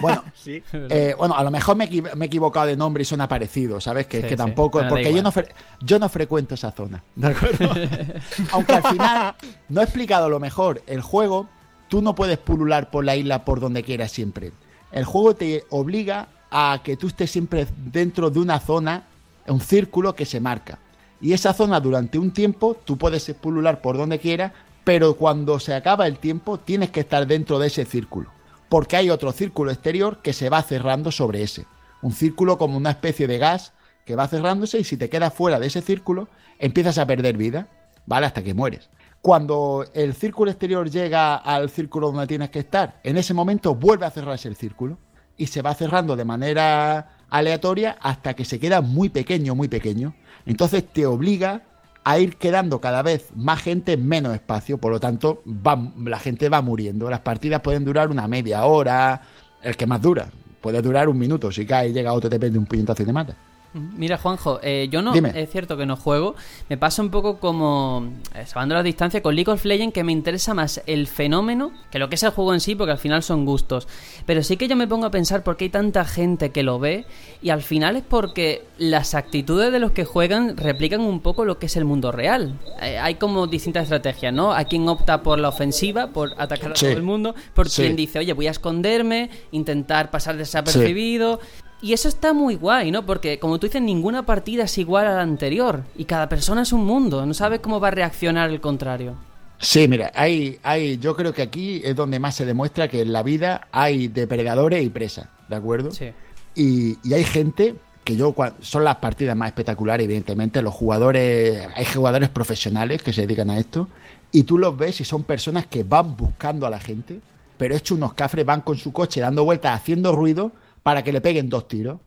[0.00, 0.62] Bueno, Sí.
[0.72, 4.06] eh, bueno, a lo mejor me, he equivocado de nombre y son aparecidos, ¿sabes?
[4.06, 4.36] Que, Sí, que sí.
[4.36, 5.32] tampoco, porque yo no,
[5.80, 7.70] yo no frecuento esa zona, ¿de acuerdo?
[8.52, 9.34] Aunque al final
[9.68, 10.82] no he explicado lo mejor.
[10.86, 11.48] El juego,
[11.88, 14.52] tú no puedes pulular por la isla por donde quieras siempre.
[14.92, 19.04] El juego te obliga a que tú estés siempre dentro de una zona,
[19.46, 20.78] un círculo que se marca.
[21.20, 24.52] Y esa zona durante un tiempo tú puedes pulular por donde quieras,
[24.84, 28.30] pero cuando se acaba el tiempo tienes que estar dentro de ese círculo.
[28.70, 31.66] Porque hay otro círculo exterior que se va cerrando sobre ese.
[32.00, 33.74] Un círculo como una especie de gas
[34.06, 36.28] que va cerrándose y si te quedas fuera de ese círculo
[36.58, 37.68] empiezas a perder vida,
[38.06, 38.26] ¿vale?
[38.26, 38.88] Hasta que mueres.
[39.20, 44.06] Cuando el círculo exterior llega al círculo donde tienes que estar, en ese momento vuelve
[44.06, 44.98] a cerrarse el círculo
[45.36, 50.14] y se va cerrando de manera aleatoria hasta que se queda muy pequeño, muy pequeño.
[50.46, 51.62] Entonces te obliga
[52.04, 56.48] a ir quedando cada vez más gente en menos espacio, por lo tanto la gente
[56.48, 57.10] va muriendo.
[57.10, 59.22] Las partidas pueden durar una media hora,
[59.62, 60.30] el que más dura.
[60.60, 63.12] Puede durar un minuto, si cae y llega otro te pende un puñetazo y te
[63.12, 63.36] mata.
[63.72, 65.32] Mira, Juanjo, eh, yo no, Dime.
[65.40, 66.34] es cierto que no juego.
[66.68, 70.10] Me pasa un poco como, eh, salvando la distancia, con League of Legends, que me
[70.10, 73.22] interesa más el fenómeno que lo que es el juego en sí, porque al final
[73.22, 73.86] son gustos.
[74.26, 76.80] Pero sí que yo me pongo a pensar por qué hay tanta gente que lo
[76.80, 77.04] ve,
[77.42, 81.60] y al final es porque las actitudes de los que juegan replican un poco lo
[81.60, 82.58] que es el mundo real.
[82.82, 84.52] Eh, hay como distintas estrategias, ¿no?
[84.52, 86.86] Hay quien opta por la ofensiva, por atacar a Sí.
[86.86, 87.82] todo el mundo, por Sí.
[87.82, 91.38] quien dice, oye, voy a esconderme, intentar pasar desapercibido.
[91.82, 93.06] Y eso está muy guay, ¿no?
[93.06, 95.84] Porque, como tú dices, ninguna partida es igual a la anterior.
[95.96, 97.24] Y cada persona es un mundo.
[97.24, 99.14] No sabes cómo va a reaccionar el contrario.
[99.58, 103.12] Sí, mira, hay, hay, yo creo que aquí es donde más se demuestra que en
[103.12, 105.90] la vida hay depredadores y presas, ¿de acuerdo?
[105.90, 106.12] Sí.
[106.54, 111.84] Y, y hay gente que yo, son las partidas más espectaculares, evidentemente, los jugadores, hay
[111.84, 113.88] jugadores profesionales que se dedican a esto,
[114.32, 117.20] y tú los ves y son personas que van buscando a la gente,
[117.58, 121.20] pero hecho unos cafres, van con su coche dando vueltas, haciendo ruido para que le
[121.20, 122.00] peguen dos tiros.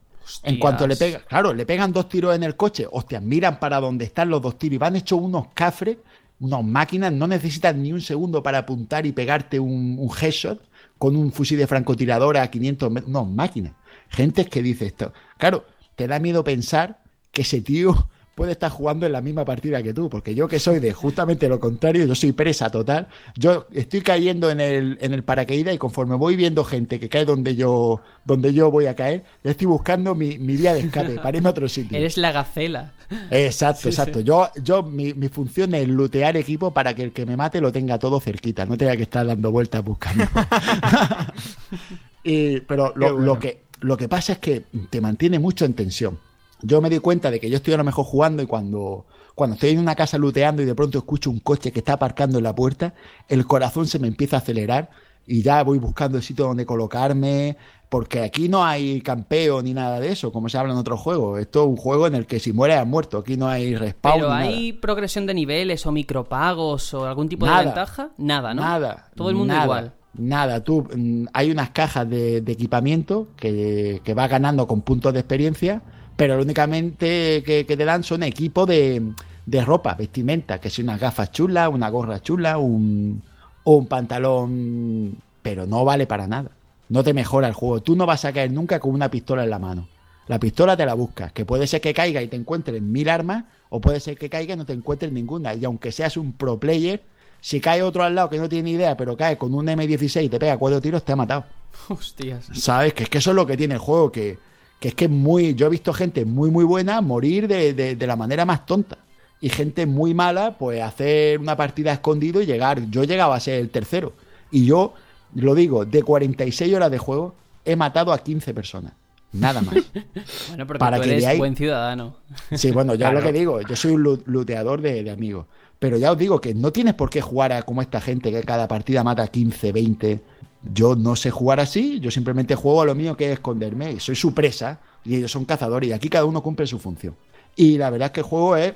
[0.43, 3.81] En cuanto le pegan, claro, le pegan dos tiros en el coche, hostias, miran para
[3.81, 5.97] donde están los dos tiros y van hechos unos cafres,
[6.39, 10.61] unas máquinas, no necesitan ni un segundo para apuntar y pegarte un, un headshot
[10.97, 13.73] con un fusil de francotirador a 500 metros, no, máquinas.
[14.09, 15.11] Gente que dice esto.
[15.37, 16.99] Claro, te da miedo pensar
[17.31, 20.59] que ese tío puede estar jugando en la misma partida que tú, porque yo que
[20.59, 25.13] soy de justamente lo contrario, yo soy presa total, yo estoy cayendo en el, en
[25.13, 28.95] el paracaídas y conforme voy viendo gente que cae donde yo, donde yo voy a
[28.95, 31.97] caer, estoy buscando mi, mi vía de escape para irme a otro sitio.
[31.97, 32.93] Eres la gacela.
[33.29, 34.21] Exacto, exacto.
[34.21, 37.71] Yo, yo mi, mi función es lootear equipo para que el que me mate lo
[37.71, 40.25] tenga todo cerquita, no tenga que estar dando vueltas buscando.
[42.23, 43.25] Y- pero lo, bueno.
[43.25, 46.19] lo que, lo que pasa es que te mantiene mucho en tensión.
[46.63, 49.55] Yo me di cuenta de que yo estoy a lo mejor jugando y cuando, cuando
[49.55, 52.43] estoy en una casa looteando y de pronto escucho un coche que está aparcando en
[52.43, 52.93] la puerta,
[53.27, 54.89] el corazón se me empieza a acelerar
[55.25, 57.57] y ya voy buscando el sitio donde colocarme,
[57.89, 61.39] porque aquí no hay campeo ni nada de eso, como se habla en otros juegos.
[61.39, 64.15] Esto es un juego en el que si mueres has muerto, aquí no hay respawn.
[64.15, 64.81] Pero hay nada.
[64.81, 67.59] progresión de niveles o micropagos o algún tipo Nada.
[67.59, 68.09] de ventaja?
[68.17, 68.61] Nada, ¿no?
[68.61, 69.11] Nada.
[69.15, 69.93] Todo el mundo nada, igual.
[70.15, 75.13] Nada, tú mm, hay unas cajas de, de equipamiento que, que vas ganando con puntos
[75.13, 75.81] de experiencia,
[76.23, 79.11] pero lo únicamente que, que te dan son equipos de,
[79.45, 83.21] de ropa, vestimenta, que si unas gafas chulas, una gorra chula, un,
[83.65, 86.51] un pantalón, pero no vale para nada.
[86.87, 87.81] No te mejora el juego.
[87.81, 89.89] Tú no vas a caer nunca con una pistola en la mano.
[90.27, 93.43] La pistola te la buscas, que puede ser que caiga y te encuentres mil armas,
[93.67, 95.53] o puede ser que caiga y no te encuentres ninguna.
[95.55, 97.03] Y aunque seas un pro player,
[97.41, 100.23] si cae otro al lado que no tiene ni idea, pero cae con un M16
[100.23, 101.43] y te pega cuatro tiros, te ha matado.
[101.89, 102.47] Hostias.
[102.53, 102.93] ¿Sabes?
[102.93, 104.37] Que es que eso es lo que tiene el juego, que,
[104.83, 105.55] que es que muy.
[105.55, 108.97] Yo he visto gente muy, muy buena morir de, de- de la manera más tonta.
[109.39, 112.89] Y gente muy mala, pues hacer una partida escondido y llegar.
[112.89, 114.11] Yo llegaba a ser el tercero.
[114.51, 114.93] Y yo,
[115.35, 118.91] lo digo, de 46 horas de juego, he matado a 15 personas.
[119.31, 119.75] Nada más.
[120.49, 122.17] Bueno, porque Para tú que eres buen ciudadano.
[122.51, 125.45] Sí, bueno, ya es lo que digo, yo soy un lu- looteador de, de amigos.
[125.79, 128.43] Pero ya os digo que no tienes por qué jugar a como esta gente que
[128.43, 130.19] cada partida mata 15, 20.
[130.63, 133.99] Yo no sé jugar así, yo simplemente juego a lo mío que es esconderme.
[133.99, 137.15] Soy su presa y ellos son cazadores y aquí cada uno cumple su función.
[137.55, 138.73] Y la verdad es que el juego es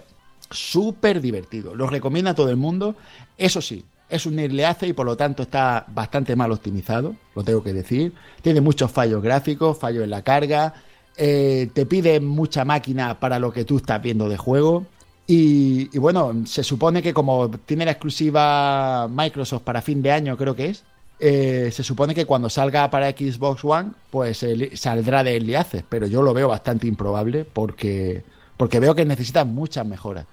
[0.49, 1.75] súper divertido.
[1.75, 2.95] Lo recomienda a todo el mundo.
[3.37, 7.63] Eso sí, es un access y por lo tanto está bastante mal optimizado, lo tengo
[7.63, 8.13] que decir.
[8.41, 10.73] Tiene muchos fallos gráficos, fallos en la carga.
[11.17, 14.85] eh, te pide mucha máquina para lo que tú estás viendo de juego.
[15.25, 20.37] Y, y bueno, se supone que como tiene la exclusiva Microsoft para fin de año,
[20.37, 20.83] creo que es,
[21.19, 26.05] eh, se supone que cuando salga para Xbox One, pues saldrá de Early Access, pero
[26.07, 28.23] yo lo veo bastante improbable porque,
[28.55, 30.25] porque veo que necesitan muchas mejoras.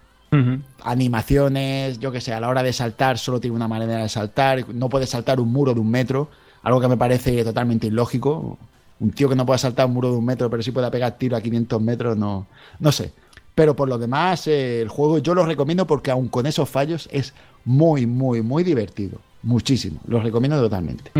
[0.83, 4.69] Animaciones, yo que sé, a la hora de saltar solo tiene una manera de saltar,
[4.75, 6.29] no puede saltar un muro de un metro,
[6.65, 8.59] algo que me parece totalmente ilógico.
[8.99, 11.17] Un tío que no pueda saltar un muro de un metro, pero sí pueda pegar
[11.19, 12.49] tiro a 500 metros, no,
[12.81, 13.13] no sé.
[13.55, 17.09] Pero por lo demás, eh, el juego yo lo recomiendo porque aun con esos fallos
[17.13, 17.33] es
[17.65, 19.21] muy, muy, muy divertido.
[19.45, 20.01] Muchísimo.
[20.09, 21.13] Lo recomiendo totalmente.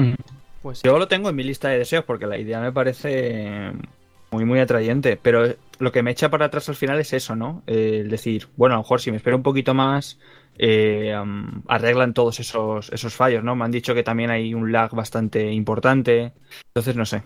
[0.63, 3.73] Pues Yo lo tengo en mi lista de deseos porque la idea me parece
[4.31, 5.19] muy, muy atrayente.
[5.21, 7.63] Pero lo que me echa para atrás al final es eso, ¿no?
[7.67, 10.19] Eh, el decir, bueno, a lo mejor si me espero un poquito más,
[10.59, 13.55] eh, um, arreglan todos esos, esos fallos, ¿no?
[13.57, 16.33] Me han dicho que también hay un lag bastante importante.
[16.69, 17.23] Entonces, no sé.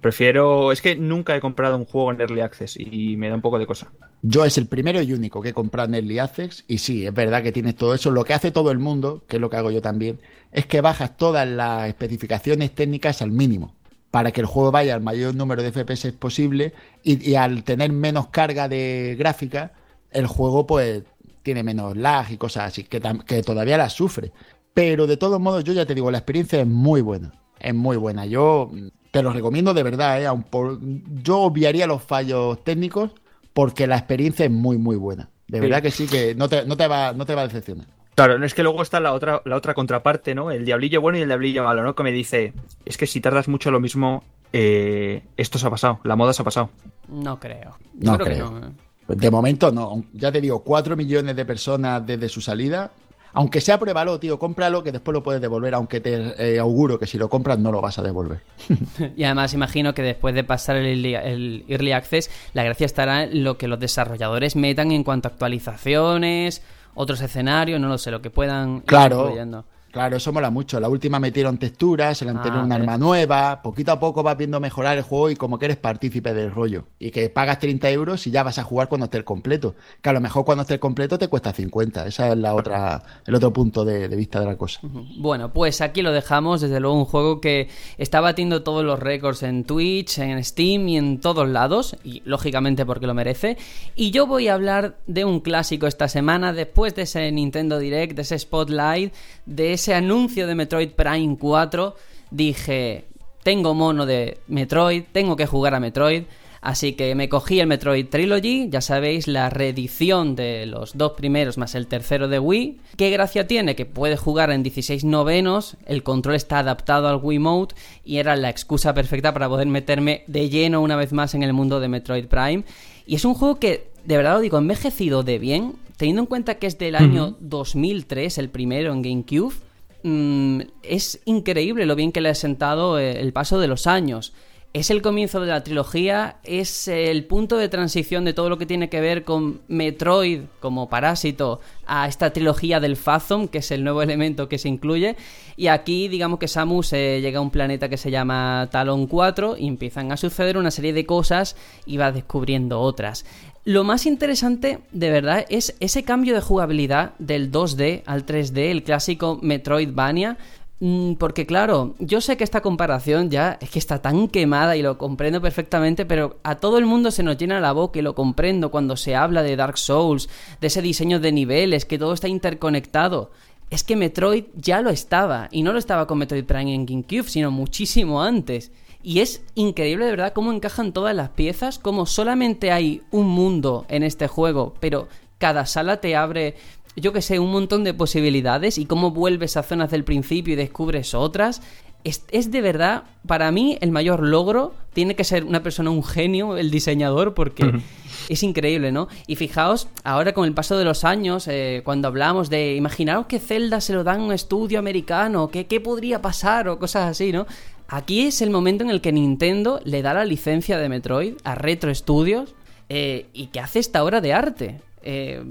[0.00, 0.72] Prefiero.
[0.72, 3.58] Es que nunca he comprado un juego en Early Access y me da un poco
[3.58, 3.90] de cosa.
[4.22, 7.14] Yo es el primero y único que he comprado en Early Access y sí, es
[7.14, 8.10] verdad que tienes todo eso.
[8.10, 10.20] Lo que hace todo el mundo, que es lo que hago yo también,
[10.52, 13.74] es que bajas todas las especificaciones técnicas al mínimo
[14.10, 18.28] para que el juego vaya al mayor número de FPS posible y, al tener menos
[18.28, 19.72] carga de gráfica,
[20.10, 21.02] el juego pues
[21.42, 24.32] tiene menos lag y cosas así, que, que todavía las sufre.
[24.74, 27.32] Pero de todos modos, yo ya te digo, la experiencia es muy buena.
[27.58, 28.26] Es muy buena.
[28.26, 28.70] Yo
[29.10, 30.26] te lo recomiendo de verdad, ¿eh?
[30.26, 30.78] Aun por-
[31.22, 33.12] yo obviaría los fallos técnicos
[33.52, 35.30] porque la experiencia es muy, muy buena.
[35.48, 35.62] De Sí.
[35.62, 37.86] verdad que sí, que no te, no te, va, no te va a decepcionar.
[38.14, 40.50] Claro, es que luego está la otra, la otra contraparte, ¿no?
[40.50, 41.94] El diablillo bueno y el diablillo malo, ¿no?
[41.94, 42.52] Que me dice,
[42.84, 46.42] es que si tardas mucho lo mismo, eh, esto se ha pasado, la moda se
[46.42, 46.70] ha pasado.
[47.08, 47.76] no creo.
[47.94, 48.54] Yo No creo, creo.
[48.54, 48.66] que no.
[48.68, 48.72] ¿eh?
[49.16, 50.04] De momento no.
[50.12, 52.90] Ya te digo, 4 millones de personas desde su salida.
[53.34, 57.06] Aunque sea pruébalo, tío, cómpralo que después lo puedes devolver, aunque te eh, auguro que
[57.06, 58.40] si lo compras no lo vas a devolver.
[59.16, 63.24] Y además imagino que después de pasar el early, el early access, la gracia estará
[63.24, 66.62] en lo que los desarrolladores metan en cuanto a actualizaciones,
[66.94, 69.20] otros escenarios, no lo sé, lo que puedan ir Claro.
[69.22, 69.64] incluyendo.
[69.90, 70.78] Claro, eso mola mucho.
[70.80, 73.62] La última metieron texturas, se le han Ah, tenido un arma nueva.
[73.62, 76.84] Poquito a poco vas viendo mejorar el juego y como que eres partícipe del rollo.
[76.98, 79.74] Y que pagas 30 euros y ya vas a jugar cuando esté el completo.
[80.02, 82.06] Que a lo mejor cuando esté el completo te cuesta 50.
[82.06, 84.80] Esa es la otra, el otro punto de, de vista de la cosa.
[84.82, 86.60] Bueno, pues aquí lo dejamos.
[86.60, 90.96] Desde luego, un juego que está batiendo todos los récords en Twitch, en Steam y
[90.98, 91.96] en todos lados.
[92.04, 93.56] Y lógicamente porque lo merece.
[93.96, 98.14] Y yo voy a hablar de un clásico esta semana, después de ese Nintendo Direct,
[98.14, 99.14] de ese Spotlight,
[99.46, 101.94] de ese anuncio de Metroid Prime 4.
[102.32, 103.04] Dije,
[103.44, 106.24] tengo mono de Metroid, tengo que jugar a Metroid.
[106.60, 111.56] Así que me cogí el Metroid Trilogy, ya sabéis, la reedición de los dos primeros
[111.56, 112.80] más el tercero de Wii.
[112.96, 113.76] ¿Qué gracia tiene?
[113.76, 117.74] Que puede jugar en 16 novenos, el control está adaptado al Wii Mode
[118.04, 121.52] y era la excusa perfecta para poder meterme de lleno una vez más en el
[121.52, 122.64] mundo de Metroid Prime.
[123.06, 126.56] Y es un juego que, de verdad lo digo, envejecido de bien, teniendo en cuenta
[126.56, 129.67] que es del año 2003, el primero en GameCube
[130.02, 134.32] Mm, es increíble lo bien que le ha sentado eh, el paso de los años.
[134.74, 138.66] Es el comienzo de la trilogía, es el punto de transición de todo lo que
[138.66, 143.82] tiene que ver con Metroid como parásito a esta trilogía del Fathom, que es el
[143.82, 145.16] nuevo elemento que se incluye.
[145.56, 149.66] Y aquí, digamos que Samus llega a un planeta que se llama Talon 4 y
[149.66, 153.24] empiezan a suceder una serie de cosas y va descubriendo otras.
[153.68, 158.82] Lo más interesante, de verdad, es ese cambio de jugabilidad del 2D al 3D, el
[158.82, 160.38] clásico Metroidvania.
[160.80, 164.80] Mm, porque claro, yo sé que esta comparación ya es que está tan quemada y
[164.80, 168.14] lo comprendo perfectamente, pero a todo el mundo se nos llena la boca y lo
[168.14, 170.30] comprendo cuando se habla de Dark Souls,
[170.62, 173.32] de ese diseño de niveles, que todo está interconectado.
[173.68, 177.28] Es que Metroid ya lo estaba, y no lo estaba con Metroid Prime en GameCube,
[177.28, 178.72] sino muchísimo antes.
[179.02, 183.86] Y es increíble de verdad cómo encajan todas las piezas, como solamente hay un mundo
[183.88, 186.56] en este juego, pero cada sala te abre,
[186.96, 190.56] yo que sé, un montón de posibilidades y cómo vuelves a zonas del principio y
[190.56, 191.62] descubres otras.
[192.04, 194.72] Es, es, de verdad, para mí, el mayor logro.
[194.92, 197.80] Tiene que ser una persona, un genio, el diseñador, porque
[198.28, 199.08] es increíble, ¿no?
[199.26, 203.38] Y fijaos, ahora con el paso de los años, eh, cuando hablamos de imaginaros que
[203.38, 206.68] Zelda se lo dan a un estudio americano, ¿qué, ¿qué podría pasar?
[206.68, 207.46] o cosas así, ¿no?
[207.88, 211.54] Aquí es el momento en el que Nintendo le da la licencia de Metroid a
[211.54, 212.54] Retro Studios
[212.90, 214.80] eh, y que hace esta obra de arte.
[215.02, 215.42] Eh,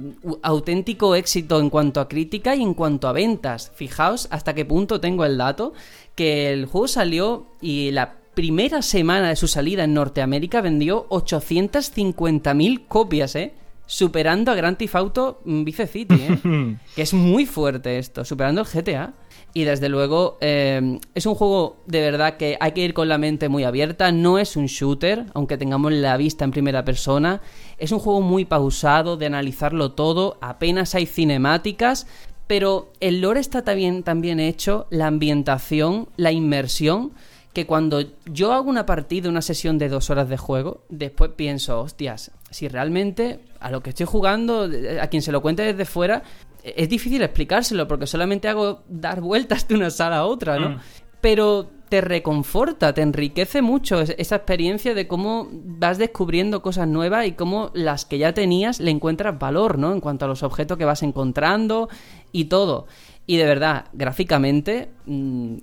[0.44, 3.72] auténtico éxito en cuanto a crítica y en cuanto a ventas.
[3.74, 5.74] Fijaos hasta qué punto tengo el dato
[6.14, 12.88] que el juego salió y la primera semana de su salida en Norteamérica vendió 850.000
[12.88, 13.54] copias, ¿eh?
[13.88, 16.76] Superando a Grand Theft Auto Vice City, ¿eh?
[16.96, 19.14] que es muy fuerte esto, superando el GTA.
[19.58, 23.18] Y desde luego eh, es un juego de verdad que hay que ir con la
[23.18, 24.12] mente muy abierta.
[24.12, 27.41] No es un shooter, aunque tengamos la vista en primera persona.
[27.80, 30.38] Es un juego muy pausado, de analizarlo todo.
[30.41, 32.05] Apenas hay cinemáticas.
[32.45, 37.14] Pero el lore está también, también hecho, la ambientación, la inmersión
[37.51, 41.82] que cuando yo hago una partida, una sesión de dos horas de juego, después pienso,
[41.82, 44.70] hostias, si realmente a lo que estoy jugando,
[45.01, 46.22] a quien se lo cuente desde fuera,
[46.76, 50.70] es difícil explicárselo porque solamente hago dar vueltas de una sala a otra, ¿no?
[50.70, 50.80] Mm.
[51.22, 57.32] Pero te reconforta, te enriquece mucho esa experiencia de cómo vas descubriendo cosas nuevas y
[57.32, 59.93] cómo las que ya tenías le encuentras valor, ¿no?
[59.93, 61.89] En cuanto a los objetos que vas encontrando
[62.32, 62.88] y todo.
[63.26, 65.55] Y de verdad, gráficamente, mm,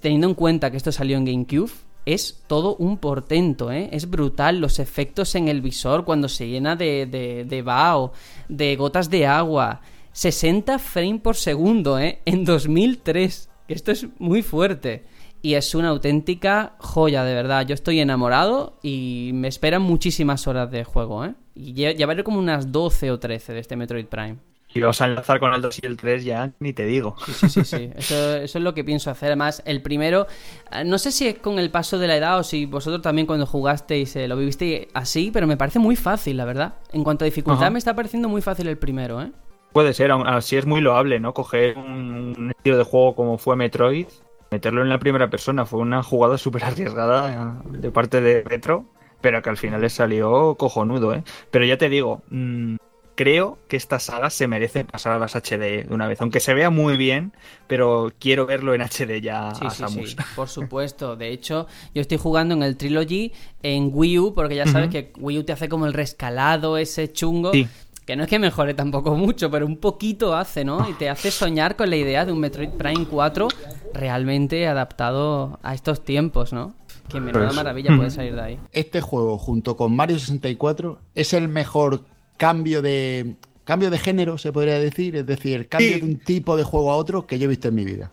[0.00, 1.72] teniendo en cuenta que esto salió en GameCube,
[2.04, 3.88] es todo un portento, ¿eh?
[3.92, 8.12] Es brutal los efectos en el visor cuando se llena de, de, de vaho,
[8.48, 9.80] de gotas de agua,
[10.12, 12.20] 60 frames por segundo, ¿eh?
[12.24, 13.50] En 2003.
[13.66, 15.04] Que esto es muy fuerte.
[15.40, 17.66] Y es una auténtica joya, de verdad.
[17.66, 21.34] Yo estoy enamorado y me esperan muchísimas horas de juego, ¿eh?
[21.54, 24.36] Y llevaré como unas 12 o 13 de este Metroid Prime.
[24.74, 27.16] Y vas a enlazar con el 2 y el 3 ya, ni te digo.
[27.26, 27.90] Sí, sí, sí, sí.
[27.96, 29.26] Eso, eso, es lo que pienso hacer.
[29.26, 30.26] Además, el primero,
[30.70, 33.26] eh, no sé si es con el paso de la edad o si vosotros también
[33.26, 36.74] cuando jugasteis lo vivisteis así, pero me parece muy fácil, la verdad.
[36.92, 39.30] En cuanto a dificultad, me está pareciendo muy fácil el primero, ¿eh?
[39.72, 41.32] Puede ser, así es muy loable, ¿no?
[41.32, 44.06] Coger un estilo de juego como fue Metroid,
[44.50, 45.64] meterlo en la primera persona.
[45.64, 48.84] Fue una jugada súper arriesgada de parte de Retro,
[49.20, 51.24] pero que al final le salió cojonudo, ¿eh?
[51.50, 52.76] Pero ya te digo, mmm,
[53.14, 56.52] creo que esta saga se merece pasar a las HD de una vez, aunque se
[56.52, 57.32] vea muy bien,
[57.66, 61.16] pero quiero verlo en HD ya sí, sí, sí, por supuesto.
[61.16, 65.12] De hecho, yo estoy jugando en el Trilogy en Wii U, porque ya sabes que
[65.18, 67.52] Wii U te hace como el rescalado ese chungo.
[67.52, 67.66] Sí
[68.12, 70.86] que no es que mejore tampoco mucho, pero un poquito hace, ¿no?
[70.86, 73.48] Y te hace soñar con la idea de un Metroid Prime 4
[73.94, 76.74] realmente adaptado a estos tiempos, ¿no?
[77.08, 78.58] Que menuda pues, maravilla puede salir de ahí.
[78.72, 82.04] Este juego, junto con Mario 64, es el mejor
[82.36, 86.64] cambio de cambio de género, se podría decir, es decir, cambio de un tipo de
[86.64, 88.10] juego a otro que yo he visto en mi vida.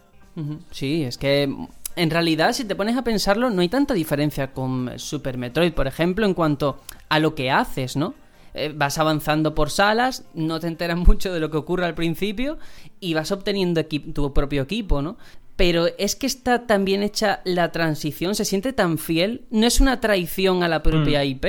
[0.71, 1.53] Sí, es que
[1.97, 5.87] en realidad, si te pones a pensarlo, no hay tanta diferencia con Super Metroid, por
[5.87, 6.79] ejemplo, en cuanto
[7.09, 8.13] a lo que haces, ¿no?
[8.53, 12.57] Eh, vas avanzando por salas, no te enteras mucho de lo que ocurre al principio
[12.99, 15.17] y vas obteniendo tu propio equipo, ¿no?
[15.55, 19.79] Pero es que está tan bien hecha la transición, se siente tan fiel, no es
[19.79, 21.27] una traición a la propia mm.
[21.27, 21.41] IP,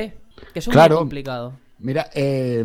[0.53, 1.53] que es muy complicado.
[1.79, 2.65] Mira, eh,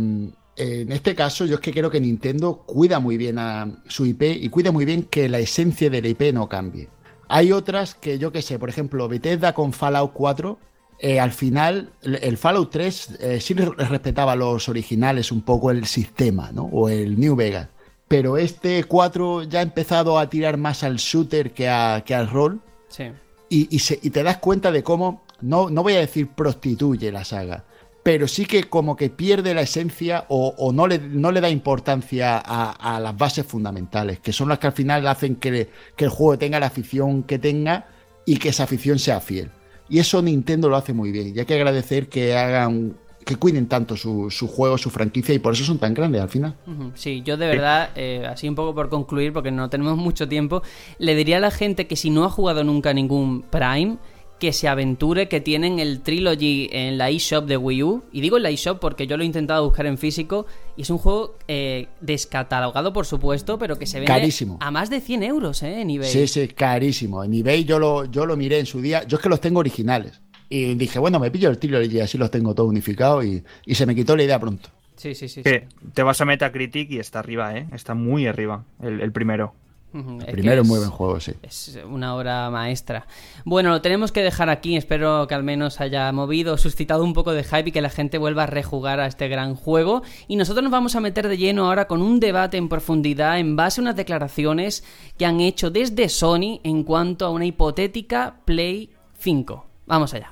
[0.57, 4.23] en este caso yo es que creo que Nintendo cuida muy bien a su IP
[4.23, 6.89] y cuida muy bien que la esencia de la IP no cambie.
[7.27, 10.59] Hay otras que yo que sé, por ejemplo, Bethesda con Fallout 4
[10.99, 15.85] eh, al final el, Fallout 3 eh, sí re- respetaba los originales un poco el
[15.85, 16.63] sistema, ¿no?
[16.71, 17.69] O el New Vegas.
[18.07, 22.29] Pero este 4 ya ha empezado a tirar más al shooter que, a- que al
[22.29, 22.61] rol.
[22.87, 23.05] Sí.
[23.49, 27.11] Y, y se- y te das cuenta de cómo, no, no voy a decir prostituye
[27.11, 27.65] la saga,
[28.03, 31.49] pero sí que como que pierde la esencia o, o no, le, no le da
[31.49, 36.05] importancia a, a las bases fundamentales, que son las que al final hacen que, que
[36.05, 37.87] el juego tenga la afición que tenga
[38.25, 39.49] y que esa afición sea fiel.
[39.89, 41.33] Y eso Nintendo lo hace muy bien.
[41.35, 45.39] Y hay que agradecer que hagan, que cuiden tanto su, su juego, su franquicia, y
[45.39, 46.55] por eso son tan grandes al final.
[46.95, 50.63] Sí, yo de verdad, eh, así un poco por concluir, porque no tenemos mucho tiempo,
[50.97, 53.97] le diría a la gente que si no ha jugado nunca ningún Prime,
[54.39, 58.03] que se aventure, que tienen el Trilogy en la eShop de Wii U.
[58.11, 60.89] Y digo en la eShop porque yo lo he intentado buscar en físico y es
[60.89, 64.57] un juego eh, descatalogado, por supuesto, pero que se vende Carísimo.
[64.61, 66.09] a más de 100 euros eh, en eBay.
[66.09, 67.23] Sí, sí, carísimo.
[67.23, 69.03] En eBay yo lo, yo lo miré en su día.
[69.07, 70.21] Yo es que los tengo originales.
[70.49, 73.75] Y dije, bueno, me pillo el tiro y así los tengo todos unificados y, y
[73.75, 74.69] se me quitó la idea pronto.
[74.95, 75.27] sí, sí.
[75.27, 75.43] sí, sí.
[75.43, 77.67] Que te vas a Metacritic y está arriba, ¿eh?
[77.73, 79.55] Está muy arriba, el, el primero.
[79.91, 81.31] Primero es muy buen juego, sí.
[81.41, 83.07] Es una obra maestra.
[83.45, 84.75] Bueno, lo tenemos que dejar aquí.
[84.75, 88.17] Espero que al menos haya movido, suscitado un poco de hype y que la gente
[88.17, 90.03] vuelva a rejugar a este gran juego.
[90.27, 93.55] Y nosotros nos vamos a meter de lleno ahora con un debate en profundidad en
[93.55, 94.83] base a unas declaraciones
[95.17, 99.65] que han hecho desde Sony en cuanto a una hipotética Play 5.
[99.85, 100.31] Vamos allá.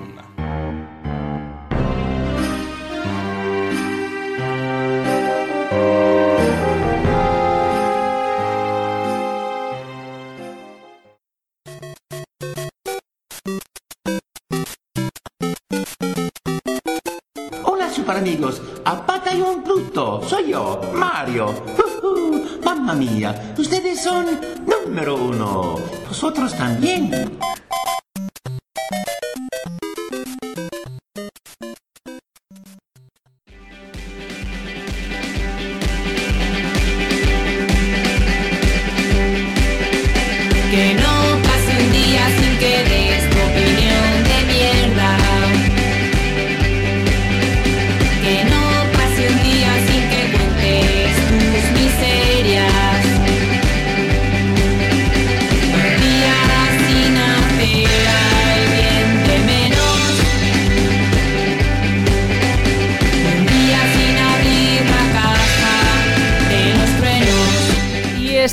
[18.85, 21.49] amigos, a Batallón Pluto, soy yo, Mario.
[21.49, 24.25] Ujú, Mamma mía, ustedes son
[24.65, 25.75] número uno.
[26.07, 27.37] Vosotros también.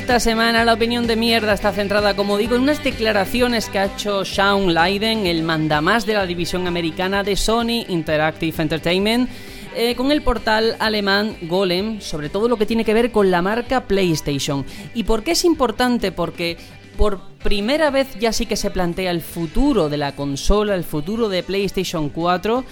[0.08, 3.84] Esta semana la opinión de mierda está centrada, como digo, en unas declaraciones que ha
[3.84, 9.28] hecho Sean Leiden, el mandamás de la división americana de Sony Interactive Entertainment,
[9.76, 13.42] eh, con el portal alemán Golem, sobre todo lo que tiene que ver con la
[13.42, 14.64] marca PlayStation.
[14.94, 16.10] ¿Y por qué es importante?
[16.10, 16.56] Porque
[16.96, 21.28] por primera vez ya sí que se plantea el futuro de la consola, el futuro
[21.28, 22.64] de PlayStation 4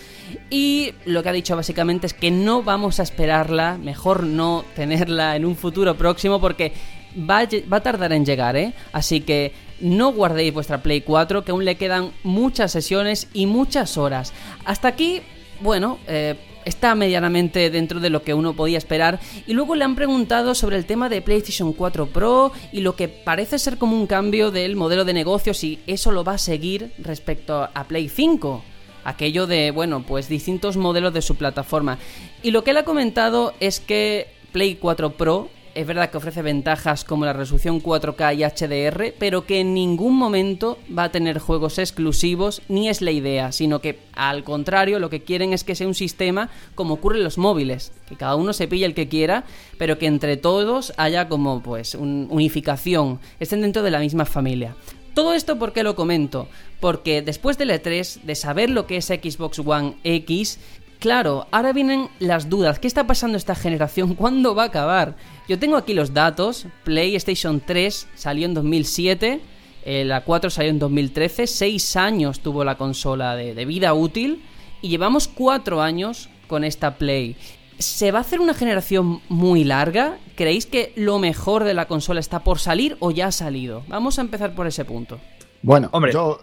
[0.49, 5.37] y lo que ha dicho básicamente es que no vamos a esperarla, mejor no tenerla
[5.37, 6.72] en un futuro próximo porque
[7.19, 8.75] va a, va a tardar en llegar, ¿eh?
[8.93, 13.97] Así que no guardéis vuestra Play 4 que aún le quedan muchas sesiones y muchas
[13.97, 14.33] horas.
[14.65, 15.21] Hasta aquí,
[15.61, 16.37] bueno, eh,
[16.67, 19.21] está medianamente dentro de lo que uno podía esperar.
[19.47, 23.09] Y luego le han preguntado sobre el tema de PlayStation 4 Pro y lo que
[23.09, 26.93] parece ser como un cambio del modelo de negocio, si eso lo va a seguir
[26.99, 28.63] respecto a Play 5.
[29.05, 31.99] Aquello de, bueno, pues distintos modelos de su plataforma.
[32.43, 36.43] Y lo que él ha comentado es que Play 4 Pro es verdad que ofrece
[36.43, 41.39] ventajas como la resolución 4K y HDR, pero que en ningún momento va a tener
[41.39, 45.74] juegos exclusivos, ni es la idea, sino que al contrario lo que quieren es que
[45.74, 49.09] sea un sistema como ocurre en los móviles, que cada uno se pille el que
[49.09, 49.45] quiera,
[49.79, 54.74] pero que entre todos haya como pues un- unificación, estén dentro de la misma familia.
[55.14, 56.47] Todo esto, ¿por qué lo comento?
[56.81, 60.59] Porque después del E3, de saber lo que es Xbox One X,
[60.99, 62.78] claro, ahora vienen las dudas.
[62.78, 64.14] ¿Qué está pasando esta generación?
[64.16, 65.16] ¿Cuándo va a acabar?
[65.49, 66.66] Yo tengo aquí los datos.
[66.84, 69.40] PlayStation 3 salió en 2007.
[69.84, 71.47] eh, la 4 salió en 2013.
[71.47, 74.42] 6 años tuvo la consola de, de vida útil.
[74.82, 77.36] Y llevamos 4 años con esta Play.
[77.78, 80.16] ¿Se va a hacer una generación muy larga?
[80.34, 83.82] ¿Creéis que lo mejor de la consola está por salir o ya ha salido?
[83.88, 85.18] Vamos a empezar por ese punto.
[85.62, 86.12] Bueno, Hombre.
[86.12, 86.40] yo.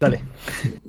[0.00, 0.22] Dale.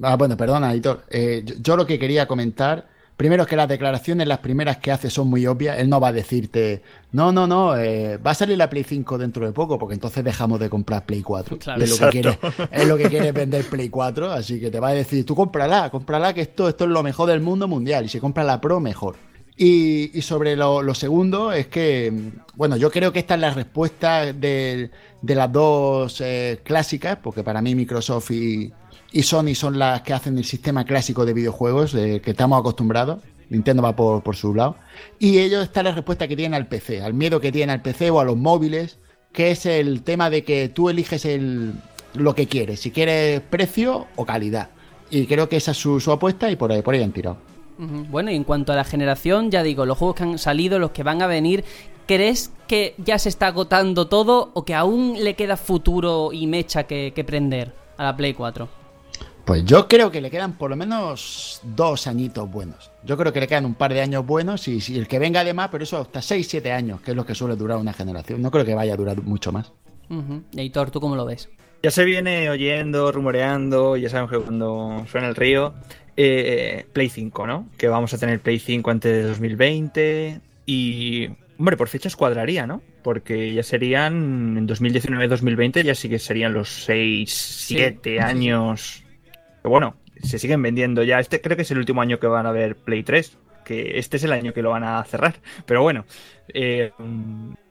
[0.02, 1.04] Ah, bueno, perdona, editor.
[1.10, 2.88] Eh, yo, yo lo que quería comentar.
[3.18, 5.78] Primero es que las declaraciones, las primeras que hace, son muy obvias.
[5.78, 6.82] Él no va a decirte,
[7.12, 10.24] no, no, no, eh, va a salir la Play 5 dentro de poco, porque entonces
[10.24, 11.60] dejamos de comprar Play 4.
[11.60, 11.84] Claro.
[11.84, 12.40] Es, lo que quiere,
[12.72, 14.32] es lo que quiere vender Play 4.
[14.32, 17.30] Así que te va a decir, tú cómprala, cómprala, que esto, esto es lo mejor
[17.30, 18.06] del mundo mundial.
[18.06, 19.18] Y si compras la Pro, mejor.
[19.58, 23.54] Y, y sobre lo, lo segundo, es que, bueno, yo creo que esta es la
[23.54, 24.90] respuesta de,
[25.22, 28.74] de las dos eh, clásicas, porque para mí Microsoft y,
[29.12, 33.22] y Sony son las que hacen el sistema clásico de videojuegos eh, que estamos acostumbrados.
[33.50, 34.78] Nintendo va por, por su lado.
[35.20, 38.10] Y ellos está la respuesta que tienen al PC, al miedo que tienen al PC
[38.10, 39.00] o a los móviles,
[39.34, 41.74] que es el tema de que tú eliges el,
[42.14, 44.70] lo que quieres, si quieres precio o calidad.
[45.10, 47.38] Y creo que esa es su, apuesta y por ahí, por ahí han tirado.
[47.78, 50.92] Bueno, y en cuanto a la generación, ya digo, los juegos que han salido, los
[50.92, 51.66] que van a venir,
[52.06, 56.84] ¿crees que ya se está agotando todo o que aún le queda futuro y mecha
[56.84, 58.81] que, que prender a la Play 4?
[59.46, 62.92] Pues yo creo que le quedan por lo menos dos añitos buenos.
[63.04, 65.44] Yo creo que le quedan un par de años buenos y, si el que venga
[65.44, 68.42] de más, pero eso hasta 6-7 años, que es lo que suele durar una generación.
[68.42, 69.72] No creo que vaya a durar mucho más.
[70.10, 70.44] Ujú.
[70.54, 71.50] Editor, ¿tú cómo lo ves?
[71.84, 75.74] Ya se viene oyendo, rumoreando, ya sabemos que cuando suena el río,
[76.16, 77.68] eh, Play 5, ¿no?
[77.78, 82.84] Que vamos a tener Play 5 antes de 2020 y, hombre, por fechas cuadraría, ¿no?
[83.02, 87.34] Porque ya serían en 2019-2020, ya sí que serían los 6,
[87.66, 89.04] 7 años.
[89.62, 91.20] Pero bueno, se siguen vendiendo ya.
[91.20, 94.18] Este creo que es el último año que van a ver Play 3, que este
[94.18, 95.36] es el año que lo van a cerrar.
[95.66, 96.06] Pero bueno,
[96.54, 96.92] eh,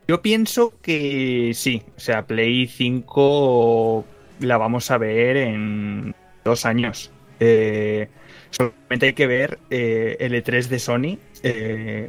[0.08, 4.04] yo pienso que sí, o sea, Play 5
[4.40, 6.14] la vamos a ver en
[6.44, 7.10] dos años.
[7.40, 8.08] Eh,
[8.50, 11.18] solamente hay que ver eh, el E3 de Sony,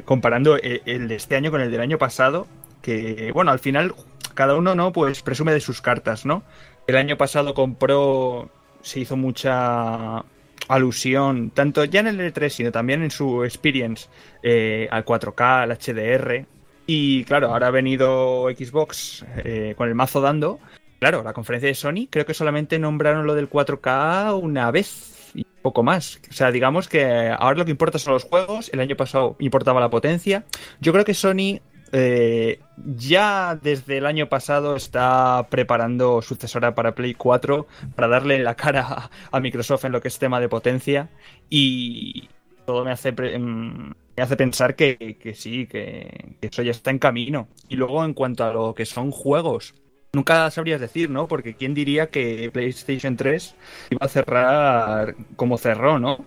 [0.04, 2.46] comparando el de este año con el del año pasado,
[2.82, 3.94] que bueno, al final
[4.34, 6.42] cada uno no, pues presume de sus cartas, ¿no?
[6.86, 8.50] El año pasado compró,
[8.82, 10.24] se hizo mucha
[10.68, 14.08] alusión, tanto ya en el E3, sino también en su experience
[14.42, 16.46] eh, al 4K, al HDR.
[16.86, 20.58] Y claro, ahora ha venido Xbox eh, con el mazo dando.
[20.98, 25.44] Claro, la conferencia de Sony creo que solamente nombraron lo del 4K una vez y
[25.44, 26.20] poco más.
[26.30, 28.70] O sea, digamos que ahora lo que importa son los juegos.
[28.72, 30.44] El año pasado importaba la potencia.
[30.80, 31.60] Yo creo que Sony
[31.92, 38.54] eh, ya desde el año pasado está preparando sucesora para Play 4 para darle la
[38.54, 41.10] cara a, Microsoft en lo que es tema de potencia.
[41.50, 42.28] Y
[42.64, 46.90] todo me hace, mm, me hace pensar que, que sí, que, que eso ya está
[46.90, 47.48] en camino.
[47.68, 49.74] Y luego en cuanto a lo que son juegos,
[50.14, 51.28] nunca sabrías decir, ¿no?
[51.28, 53.54] Porque quién diría que PlayStation 3
[53.90, 56.24] iba a cerrar como cerró, ¿no?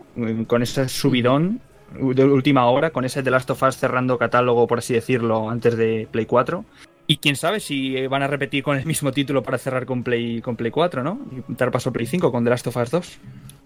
[0.48, 1.62] Con ese subidón
[1.92, 5.78] de última hora, con ese The Last of Us cerrando catálogo, por así decirlo, antes
[5.78, 6.66] de Play 4.
[7.08, 10.42] Y quién sabe si van a repetir con el mismo título para cerrar con Play,
[10.42, 11.20] con Play 4, ¿no?
[11.32, 13.20] Y dar paso a Play 5 con The Last of Us 2.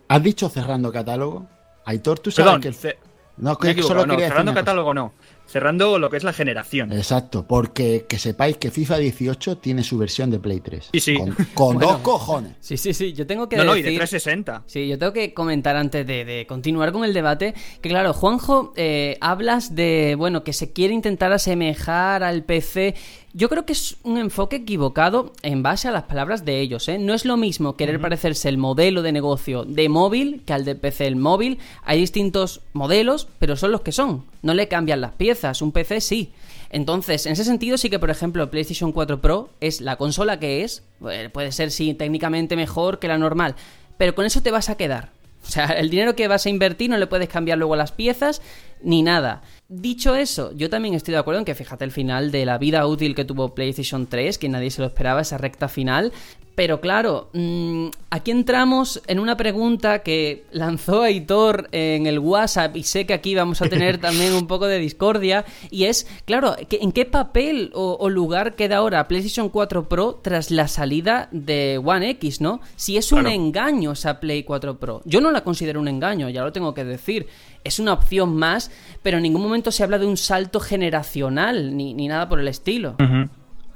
[0.09, 1.47] ¿Has dicho cerrando catálogo?
[1.85, 2.95] Aitor, tú sabes Perdón, que el...
[3.37, 5.13] No, que solo no, quería cerrando catálogo no.
[5.49, 6.91] Cerrando lo que es la generación.
[6.93, 10.89] Exacto, porque que sepáis que FIFA 18 tiene su versión de Play 3.
[10.93, 11.15] Sí, sí.
[11.17, 11.91] Con, con Bueno.
[11.93, 12.53] dos cojones.
[12.59, 13.99] Sí, sí, sí, yo tengo que No, no, y de decir...
[13.99, 14.63] 360.
[14.67, 18.73] Sí, yo tengo que comentar antes de, de continuar con el debate que claro, Juanjo,
[18.75, 22.95] eh, hablas de, bueno, que se quiere intentar asemejar al PC.
[23.33, 26.97] Yo creo que es un enfoque equivocado en base a las palabras de ellos, ¿eh?
[26.97, 30.73] No es lo mismo querer parecerse el modelo de negocio de móvil que al de
[30.73, 31.59] PC el móvil.
[31.83, 34.25] Hay distintos modelos, pero son los que son.
[34.41, 36.31] No le cambian las piezas, un PC sí.
[36.71, 40.39] Entonces, en ese sentido sí que, por ejemplo, el PlayStation 4 Pro es la consola
[40.39, 40.83] que es.
[41.09, 43.55] eh, Puede ser, sí, técnicamente mejor que la normal.
[43.97, 45.11] Pero con eso te vas a quedar.
[45.45, 48.41] O sea, el dinero que vas a invertir no le puedes cambiar luego las piezas
[48.81, 49.41] ni nada.
[49.67, 52.85] Dicho eso, yo también estoy de acuerdo en que fíjate el final de la vida
[52.87, 56.11] útil que tuvo PlayStation 3, que nadie se lo esperaba, esa recta final.
[56.59, 62.83] Pero claro, mm, aquí entramos en una pregunta que lanzó Aitor en el WhatsApp y
[62.83, 66.91] sé que aquí vamos a tener también un poco de discordia y es, claro, ¿en
[66.91, 72.09] qué papel o, o lugar queda ahora PlayStation 4 Pro tras la salida de One
[72.09, 72.59] X, no?
[72.75, 73.35] Si es un Claro.
[73.35, 75.01] engaño esa Play 4 Pro.
[75.05, 77.27] Yo no la considero un engaño, ya lo tengo que decir.
[77.63, 78.69] Es una opción más,
[79.01, 82.49] pero en ningún momento se habla de un salto generacional ni, ni nada por el
[82.49, 82.95] estilo.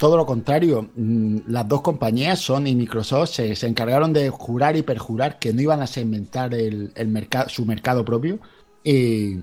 [0.04, 0.90] Todo lo contrario.
[0.96, 5.54] Mm, Las dos compañías, Sony y Microsoft, se, se encargaron de jurar y perjurar que
[5.54, 8.38] no iban a segmentar el, el mercado, su mercado propio.
[8.84, 9.36] Y,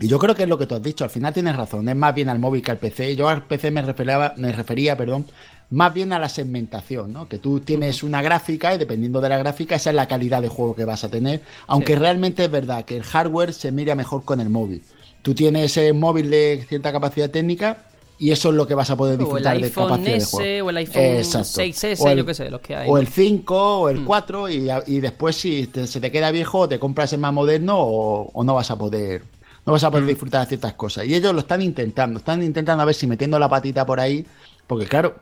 [0.00, 1.04] y yo creo que es lo que tú has dicho.
[1.04, 1.86] Al final tienes razón.
[1.90, 3.16] Es más bien al móvil que al PC.
[3.16, 5.26] Yo al PC me refería, me refería perdón,
[5.68, 7.28] más bien a la segmentación, ¿no?
[7.28, 10.48] Que tú tienes una gráfica y dependiendo de la gráfica, esa es la calidad de
[10.48, 11.42] juego que vas a tener.
[11.66, 14.86] Aunque realmente es verdad que el hardware se mira mejor con el móvil.
[15.20, 17.87] Tú tienes ese móvil de cierta capacidad técnica
[18.18, 20.30] y eso es lo que vas a poder O el disfrutar de capacidad de S
[20.36, 20.66] juego.
[20.66, 21.48] o el iPhone Exacto.
[21.62, 22.88] 6S, O el- yo qué sé, los que hay.
[22.90, 24.04] O el 5 o el Mm.
[24.04, 27.76] 4 y, y después si te- se te queda viejo te compras el más moderno
[27.78, 29.22] o, o no vas a poder
[29.66, 29.92] no vas a Mm.
[29.92, 31.04] poder disfrutar de ciertas cosas.
[31.06, 34.24] Y ellos lo están intentando, están intentando a ver si metiendo la patita por ahí,
[34.66, 35.16] porque claro,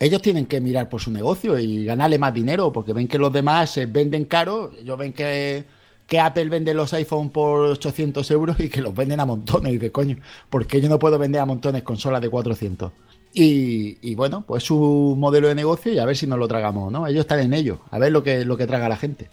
[0.00, 3.32] ellos tienen que mirar por su negocio y ganarle más dinero, porque ven que los
[3.32, 5.64] demás se venden caro, ellos ven que,
[6.06, 9.78] que Apple vende los iPhone por 800 euros y que los venden a montones, y
[9.78, 10.16] de coño,
[10.50, 12.92] porque yo no puedo vender a montones consolas de 400.
[13.34, 16.92] Y, y bueno, pues su modelo de negocio y a ver si nos lo tragamos,
[16.92, 17.06] ¿no?
[17.06, 19.30] Ellos están en ello, a ver lo que, lo que traga la gente.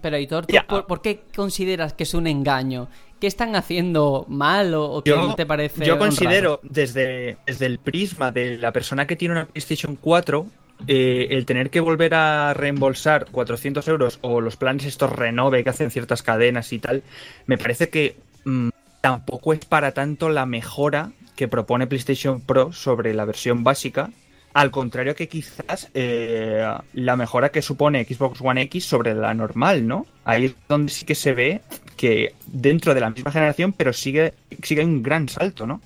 [0.00, 0.64] Pero Hitor, ¿tú Ya.
[0.68, 2.86] por, por qué consideras que es un engaño?
[3.18, 5.98] ¿Qué están haciendo mal o, o qué te parece yo honrado?
[5.98, 10.46] considero, desde, desde el prisma de la persona que tiene una PlayStation 4,
[10.86, 15.70] eh, el tener que volver a reembolsar 400 euros o los planes estos renove que
[15.70, 17.02] hacen ciertas cadenas y tal,
[17.46, 18.68] me parece que mm,
[19.00, 24.10] tampoco es para tanto la mejora que propone PlayStation Pro sobre la versión básica.
[24.52, 29.86] Al contrario que quizás eh, la mejora que supone Xbox One X sobre la normal,
[29.86, 30.06] ¿no?
[30.24, 31.60] Ahí es donde sí que se ve
[31.96, 34.32] que dentro de la misma generación, pero sigue,
[34.62, 35.80] sigue un gran salto, ¿no?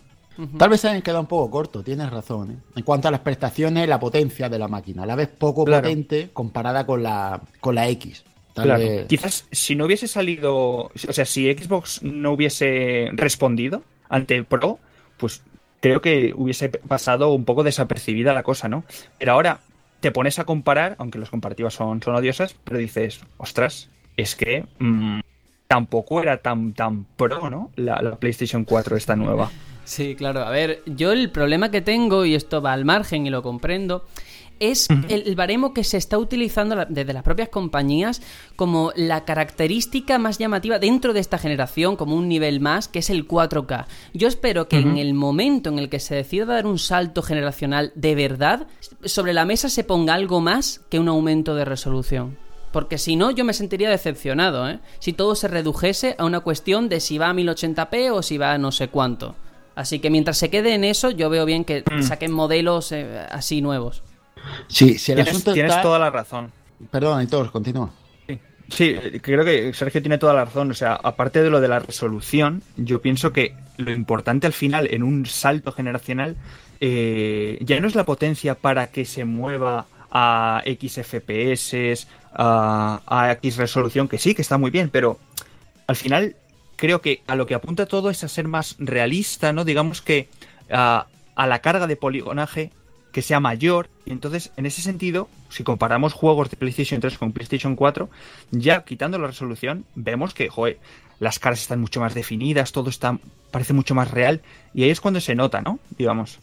[0.56, 2.50] Tal vez se hayan quedado un poco corto, tienes razón.
[2.52, 2.56] ¿eh?
[2.76, 5.82] En cuanto a las prestaciones, la potencia de la máquina, la ves poco Claro.
[5.82, 8.24] potente comparada con la, con la X.
[8.54, 8.80] Tal Claro.
[8.80, 14.78] vez- Quizás si no hubiese salido, o sea, si Xbox no hubiese respondido ante Pro,
[15.16, 15.42] pues
[15.80, 18.84] creo que hubiese pasado un poco desapercibida la cosa, ¿no?
[19.18, 19.60] Pero ahora
[20.00, 24.64] te pones a comparar, aunque las comparativas son, son odiosas, pero dices, ostras, es que
[24.78, 25.20] mm,
[25.66, 27.70] tampoco era tan, tan pro, ¿no?
[27.76, 29.50] La, la PlayStation 4 esta nueva.
[29.88, 30.44] Sí, claro.
[30.44, 34.04] A ver, yo el problema que tengo, y esto va al margen y lo comprendo,
[34.60, 38.20] es el, baremo que se está utilizando desde las propias compañías
[38.54, 43.08] como la característica más llamativa dentro de esta generación, como un nivel más, que es
[43.08, 43.86] el 4K.
[44.12, 47.90] Yo espero que en el momento en el que se decida dar un salto generacional
[47.94, 48.66] de verdad,
[49.04, 52.36] sobre la mesa se ponga algo más que un aumento de resolución.
[52.72, 54.80] Porque si no, yo me sentiría decepcionado, ¿eh?
[54.98, 58.52] Si todo se redujese a una cuestión de si va a 1080p o si va
[58.52, 59.34] a no sé cuánto.
[59.78, 63.62] Así que mientras se quede en eso, yo veo bien que saquen modelos eh, así
[63.62, 64.02] nuevos.
[64.66, 65.82] Sí, si el Tienes, asunto tienes está...
[65.82, 66.50] toda la razón.
[66.90, 67.88] Perdón, Aitor, continúa.
[68.68, 70.72] Sí, creo que Sergio tiene toda la razón.
[70.72, 74.88] O sea, aparte de lo de la resolución, yo pienso que lo importante al final
[74.90, 76.34] en un salto generacional
[76.80, 83.30] eh, ya no es la potencia para que se mueva a X FPS, a, a
[83.34, 85.20] X resolución, que sí, que está muy bien, pero
[85.86, 86.34] al final
[86.78, 89.64] creo que a lo que apunta todo es a ser más realista, ¿no?
[89.64, 90.28] Digamos que
[90.70, 92.70] a, a la carga de poligonaje
[93.12, 93.88] que sea mayor.
[94.06, 98.08] Y entonces, en ese sentido, si comparamos juegos de PlayStation 3 con PlayStation 4,
[98.52, 100.78] ya quitando la resolución, vemos que, joder,
[101.18, 103.18] las caras están mucho más definidas, todo está
[103.50, 104.40] parece mucho más real.
[104.72, 105.80] Y ahí es cuando se nota, ¿no?
[105.98, 106.38] Digamos.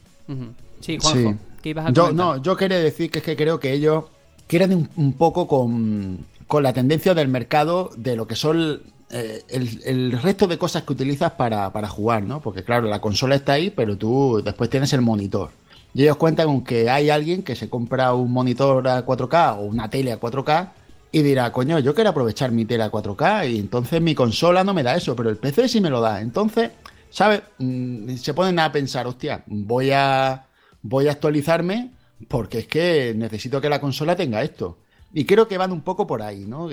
[0.81, 1.37] Sí, Juanjo, Sí.
[1.61, 4.05] ¿qué ibas a Yo, no, yo quería decir que es que creo que ellos
[4.47, 8.81] quieren un, un poco con, con la tendencia del mercado de lo que son
[9.11, 12.41] eh, el, resto de cosas que utilizas para, para jugar, ¿no?
[12.41, 15.51] Porque claro, la consola está ahí, pero tú después tienes el monitor.
[15.93, 19.61] Y ellos cuentan con que hay alguien que se compra un monitor a 4K o
[19.61, 20.71] una tele a 4K
[21.11, 24.73] y dirá, coño, yo quiero aprovechar mi tele a 4K y entonces mi consola no
[24.73, 26.19] me da eso, pero el PC sí me lo da.
[26.19, 26.71] Entonces,
[27.09, 27.43] ¿sabes?
[27.59, 30.47] Mm, Se ponen a pensar, hostia, voy a,
[30.81, 31.91] voy a actualizarme
[32.27, 34.77] porque es que necesito que la consola tenga esto.
[35.13, 36.69] Y creo que van un poco por ahí, ¿no?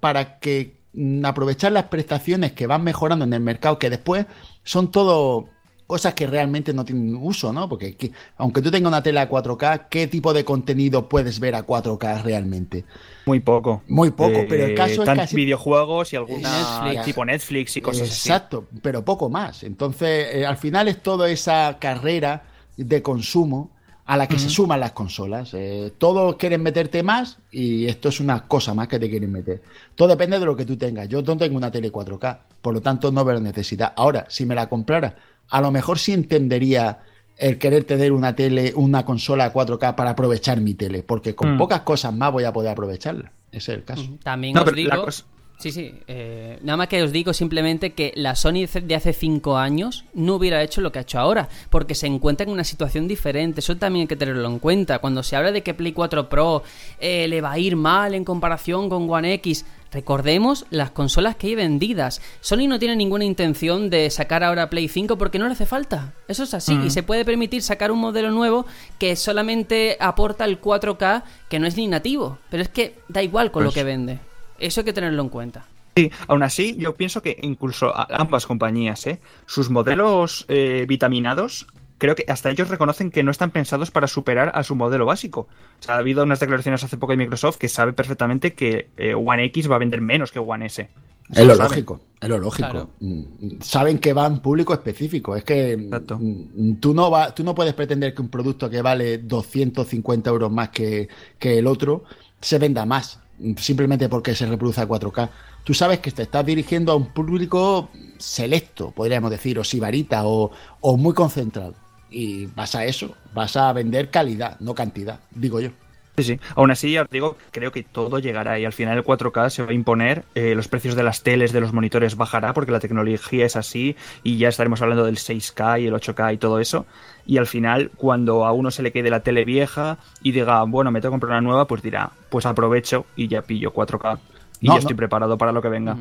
[0.00, 0.83] Para que
[1.24, 4.26] aprovechar las prestaciones que van mejorando en el mercado, que después
[4.62, 5.48] son todo
[5.86, 7.68] cosas que realmente no tienen uso, ¿no?
[7.68, 11.54] Porque que- aunque tú tengas una tele a 4K, ¿qué tipo de contenido puedes ver
[11.54, 12.84] a 4K realmente?
[13.26, 13.82] Muy poco.
[13.88, 17.04] Muy poco, pero el caso es tan- casi- videojuegos y alguna Netflix.
[17.04, 18.28] tipo Netflix y cosas así.
[18.30, 19.62] Exacto, pero poco más.
[19.62, 22.44] Entonces, eh, al final es toda esa carrera
[22.78, 23.70] de consumo
[24.06, 25.54] a la que se suman las consolas.
[25.54, 29.62] Eh, todos quieren meterte más y esto es una cosa más que te quieren meter.
[29.94, 31.08] Todo depende de lo que tú tengas.
[31.08, 33.92] Yo no tengo una tele 4K, por lo tanto no veo necesidad.
[33.96, 35.16] Ahora, si me la comprara,
[35.48, 36.98] a lo mejor sí entendería
[37.36, 41.58] el querer tener una tele, una consola 4K para aprovechar mi tele, porque con Mm.
[41.58, 43.32] pocas cosas más voy a poder aprovecharla.
[43.50, 44.04] Ese es el caso.
[44.22, 44.90] También No, os digo...
[44.90, 45.24] la cosa-
[45.64, 45.94] Sí, sí.
[46.08, 50.34] eh, nada más que os digo simplemente que la Sony de hace 5 años no
[50.34, 53.60] hubiera hecho lo que ha hecho ahora, porque se encuentra en una situación diferente.
[53.60, 54.98] Eso también hay que tenerlo en cuenta.
[54.98, 56.62] Cuando se habla de que Play 4 Pro
[57.00, 61.46] eh, le va a ir mal en comparación con One X, recordemos las consolas que
[61.46, 62.20] hay vendidas.
[62.42, 66.12] Sony no tiene ninguna intención de sacar ahora Play 5 porque no le hace falta.
[66.28, 66.78] Eso es así.
[66.84, 68.66] Y se puede permitir sacar un modelo nuevo
[68.98, 72.36] que solamente aporta el 4K, que no es ni nativo.
[72.50, 74.18] Pero es que da igual con lo Pues- que vende.
[74.58, 75.66] Eso hay que tenerlo en cuenta.
[75.96, 79.20] Sí, aún así, yo pienso que incluso ambas compañías, ¿eh?
[79.46, 84.50] sus modelos eh, vitaminados, creo que hasta ellos reconocen que no están pensados para superar
[84.54, 85.46] a su modelo básico.
[85.78, 89.14] O sea, ha habido unas declaraciones hace poco de Microsoft que sabe perfectamente que eh,
[89.14, 90.88] One X va a vender menos que One S.
[91.32, 91.70] Es lo saben.
[91.70, 92.70] lógico, es lo lógico.
[92.70, 92.90] Claro.
[93.00, 95.34] Mm, Saben que va a un público específico.
[95.36, 96.18] Es que mm, Exacto.
[96.20, 100.50] mm, tú no, va, tú no puedes pretender que un producto que vale 250 euros
[100.50, 102.04] más que, que el otro
[102.40, 103.20] se venda más,
[103.56, 105.30] simplemente porque se reproduce a 4K.
[105.64, 110.50] Tú sabes que te estás dirigiendo a un público selecto, podríamos decir, o sibarita, o,
[110.80, 111.74] o muy concentrado.
[112.10, 115.70] Y vas a eso, vas a vender calidad, no cantidad, digo yo.
[116.16, 116.40] Sí, sí.
[116.54, 119.62] Aún así, ya os digo, creo que todo llegará y al final el 4K se
[119.64, 122.78] va a imponer, eh, los precios de las teles, de los monitores bajará porque la
[122.78, 126.86] tecnología es así y ya estaremos hablando del 6K y el 8K y todo eso.
[127.26, 130.92] Y al final, cuando a uno se le quede la tele vieja y diga, bueno,
[130.92, 134.18] me tengo que comprar una nueva, pues dirá, pues aprovecho y ya pillo 4K
[134.60, 135.96] y No, ya estoy preparado para lo que venga.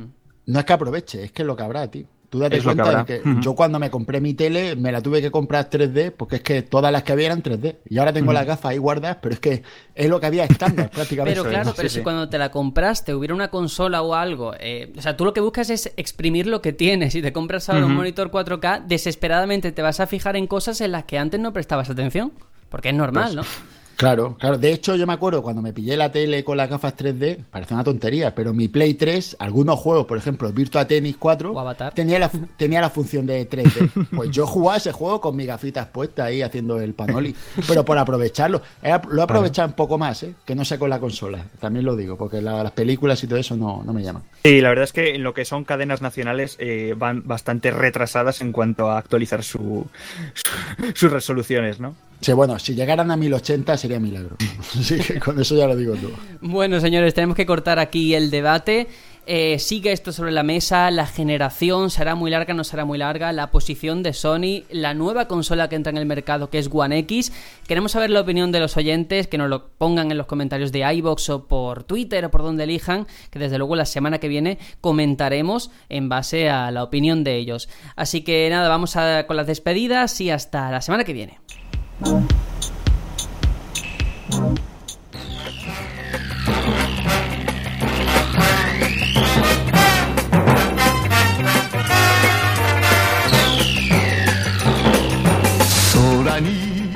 [0.45, 2.05] No es que aproveche, es que es lo que habrá, tío.
[2.34, 3.41] Tú date Es lo que cuenta de que Ujú.
[3.41, 6.63] yo cuando me compré mi tele me la tuve que comprar 3D porque es que
[6.63, 7.75] todas las que había eran 3D.
[7.88, 9.61] Y ahora tengo las gafas ahí guardadas, pero es que
[9.93, 11.39] es lo que había estándar prácticamente.
[11.39, 11.97] Pero claro, sí, pero sí.
[11.97, 15.34] si cuando te la compraste hubiera una consola o algo, eh, o sea, tú lo
[15.36, 17.13] que buscas es exprimir lo que tienes.
[17.13, 20.91] Si te compras ahora un monitor 4K, desesperadamente te vas a fijar en cosas en
[20.91, 22.34] las que antes no prestabas atención.
[22.69, 23.43] Porque es normal, ¿no?
[24.04, 24.58] Claro, claro.
[24.58, 27.74] De hecho, yo me acuerdo cuando me pillé la tele con las gafas 3D, parece
[27.74, 31.93] una tontería, pero mi Play 3, algunos juegos, por ejemplo, Virtua Tennis 4, O Avatar.
[31.93, 34.08] tenía la, tenía la función de 3D.
[34.16, 37.34] Pues yo jugaba ese juego con mis gafitas puestas ahí haciendo el panoli,
[37.68, 38.62] pero por aprovecharlo.
[38.84, 40.34] Ap- Lo he aprovechado un poco más, ¿eh?
[40.45, 43.39] que no sé con la consola, también lo digo, porque la- las películas y todo
[43.39, 44.24] eso no, no me llaman.
[44.43, 48.41] Sí, la verdad es que en lo que son cadenas nacionales eh, van bastante retrasadas
[48.41, 49.88] en cuanto a actualizar su,
[50.34, 51.95] su- sus resoluciones, ¿no?
[52.24, 54.38] Sí, bueno, si llegaran a 1080 sería milagro.
[54.80, 56.11] Así que con eso ya lo digo todo.
[56.39, 58.88] Bueno, señores, tenemos que cortar aquí el debate.
[59.26, 63.32] Eh, sigue esto sobre la mesa, la generación será muy larga, no será muy larga,
[63.32, 66.97] la posición de Sony, la nueva consola que entra en el mercado que es One
[66.99, 67.32] X.
[67.67, 70.80] Queremos saber la opinión de los oyentes, que nos lo pongan en los comentarios de
[70.95, 74.59] iBox o por Twitter o por donde elijan, que desde luego la semana que viene
[74.82, 77.69] comentaremos en base a la opinión de ellos.
[77.95, 81.39] Así que nada, vamos a, con las despedidas y hasta la semana que viene.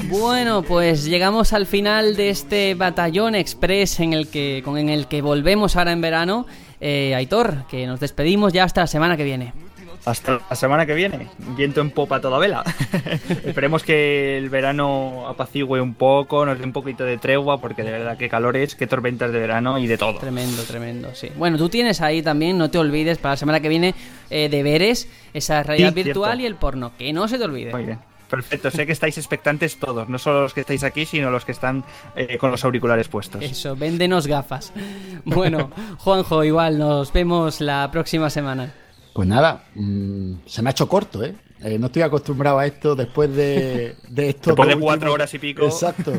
[0.09, 5.07] Bueno, pues llegamos al final de este batallón express en el que, con en el
[5.07, 6.47] que volvemos ahora en verano.
[6.79, 9.66] Eh, Aitor, que nos despedimos ya hasta la semana que viene.
[10.07, 11.27] Hasta la semana que viene,
[11.57, 12.63] viento en popa toda vela.
[13.45, 17.91] Esperemos que el verano apacigüe un poco, nos dé un poquito de tregua, porque de
[17.91, 20.17] verdad que calores, qué tormentas de verano y de todo.
[20.19, 21.29] Tremendo, tremendo, sí.
[21.35, 23.95] Bueno, tú tienes ahí también, no te olvides, para la semana que viene,
[24.29, 26.43] eh, deberes, esa realidad Sí, virtual cierto.
[26.43, 26.91] y el porno.
[26.97, 27.71] Que no se te olvide.
[27.73, 27.99] Muy bien.
[28.29, 31.51] Perfecto, sé que estáis expectantes todos, no solo los que estáis aquí, sino los que
[31.51, 31.83] están
[32.15, 33.43] eh, con los auriculares puestos.
[33.43, 34.71] Eso, véndenos gafas.
[35.25, 38.73] Bueno, Juanjo, igual, nos vemos la próxima semana.
[39.17, 41.33] Pues nada, mm, se me ha hecho corto, ¿eh?
[41.63, 44.51] Eh, no estoy acostumbrado a esto después de, de esto.
[44.51, 45.65] Después de último- cuatro horas y pico.
[45.65, 46.13] Exacto.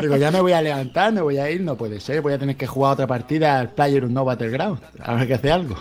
[0.00, 2.20] Digo, ya me voy a levantar, me voy a ir, no puede ser.
[2.22, 4.78] Voy a tener que jugar otra partida al Player No Battleground.
[5.00, 5.74] Habrá que hacer algo.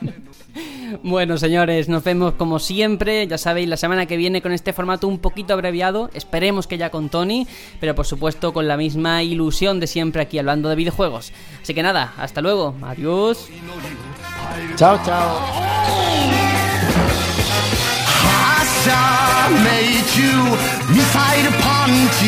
[1.04, 3.24] Bueno, señores, nos vemos como siempre.
[3.28, 6.10] Ya sabéis, la semana que viene con este formato un poquito abreviado.
[6.14, 7.46] Esperemos que ya con Tony,
[7.78, 11.32] pero por supuesto con la misma ilusión de siempre aquí hablando de videojuegos.
[11.62, 12.74] Así que nada, hasta luego.
[12.82, 13.48] Adiós.
[14.74, 15.69] Chao, chao.
[18.60, 19.64] 朝命
[20.14, 20.18] 中
[20.92, 21.88] ミサイルパン
[22.18, 22.20] チ。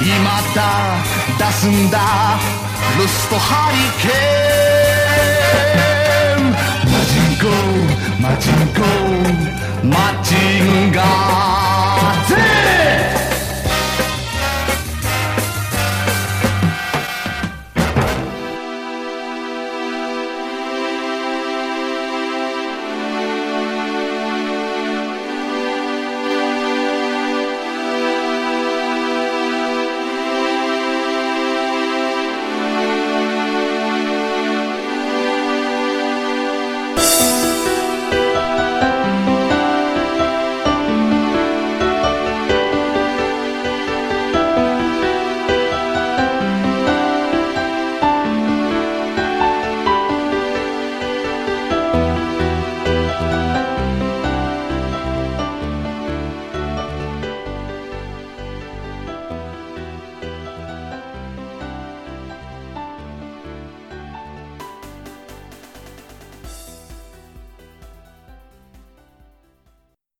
[0.00, 0.58] 今だ
[1.38, 1.96] 出すんだ。
[2.98, 6.50] ロストハリケーン。
[6.90, 7.44] マジンコ
[8.20, 8.80] マジンコ
[9.86, 11.67] マジンガー。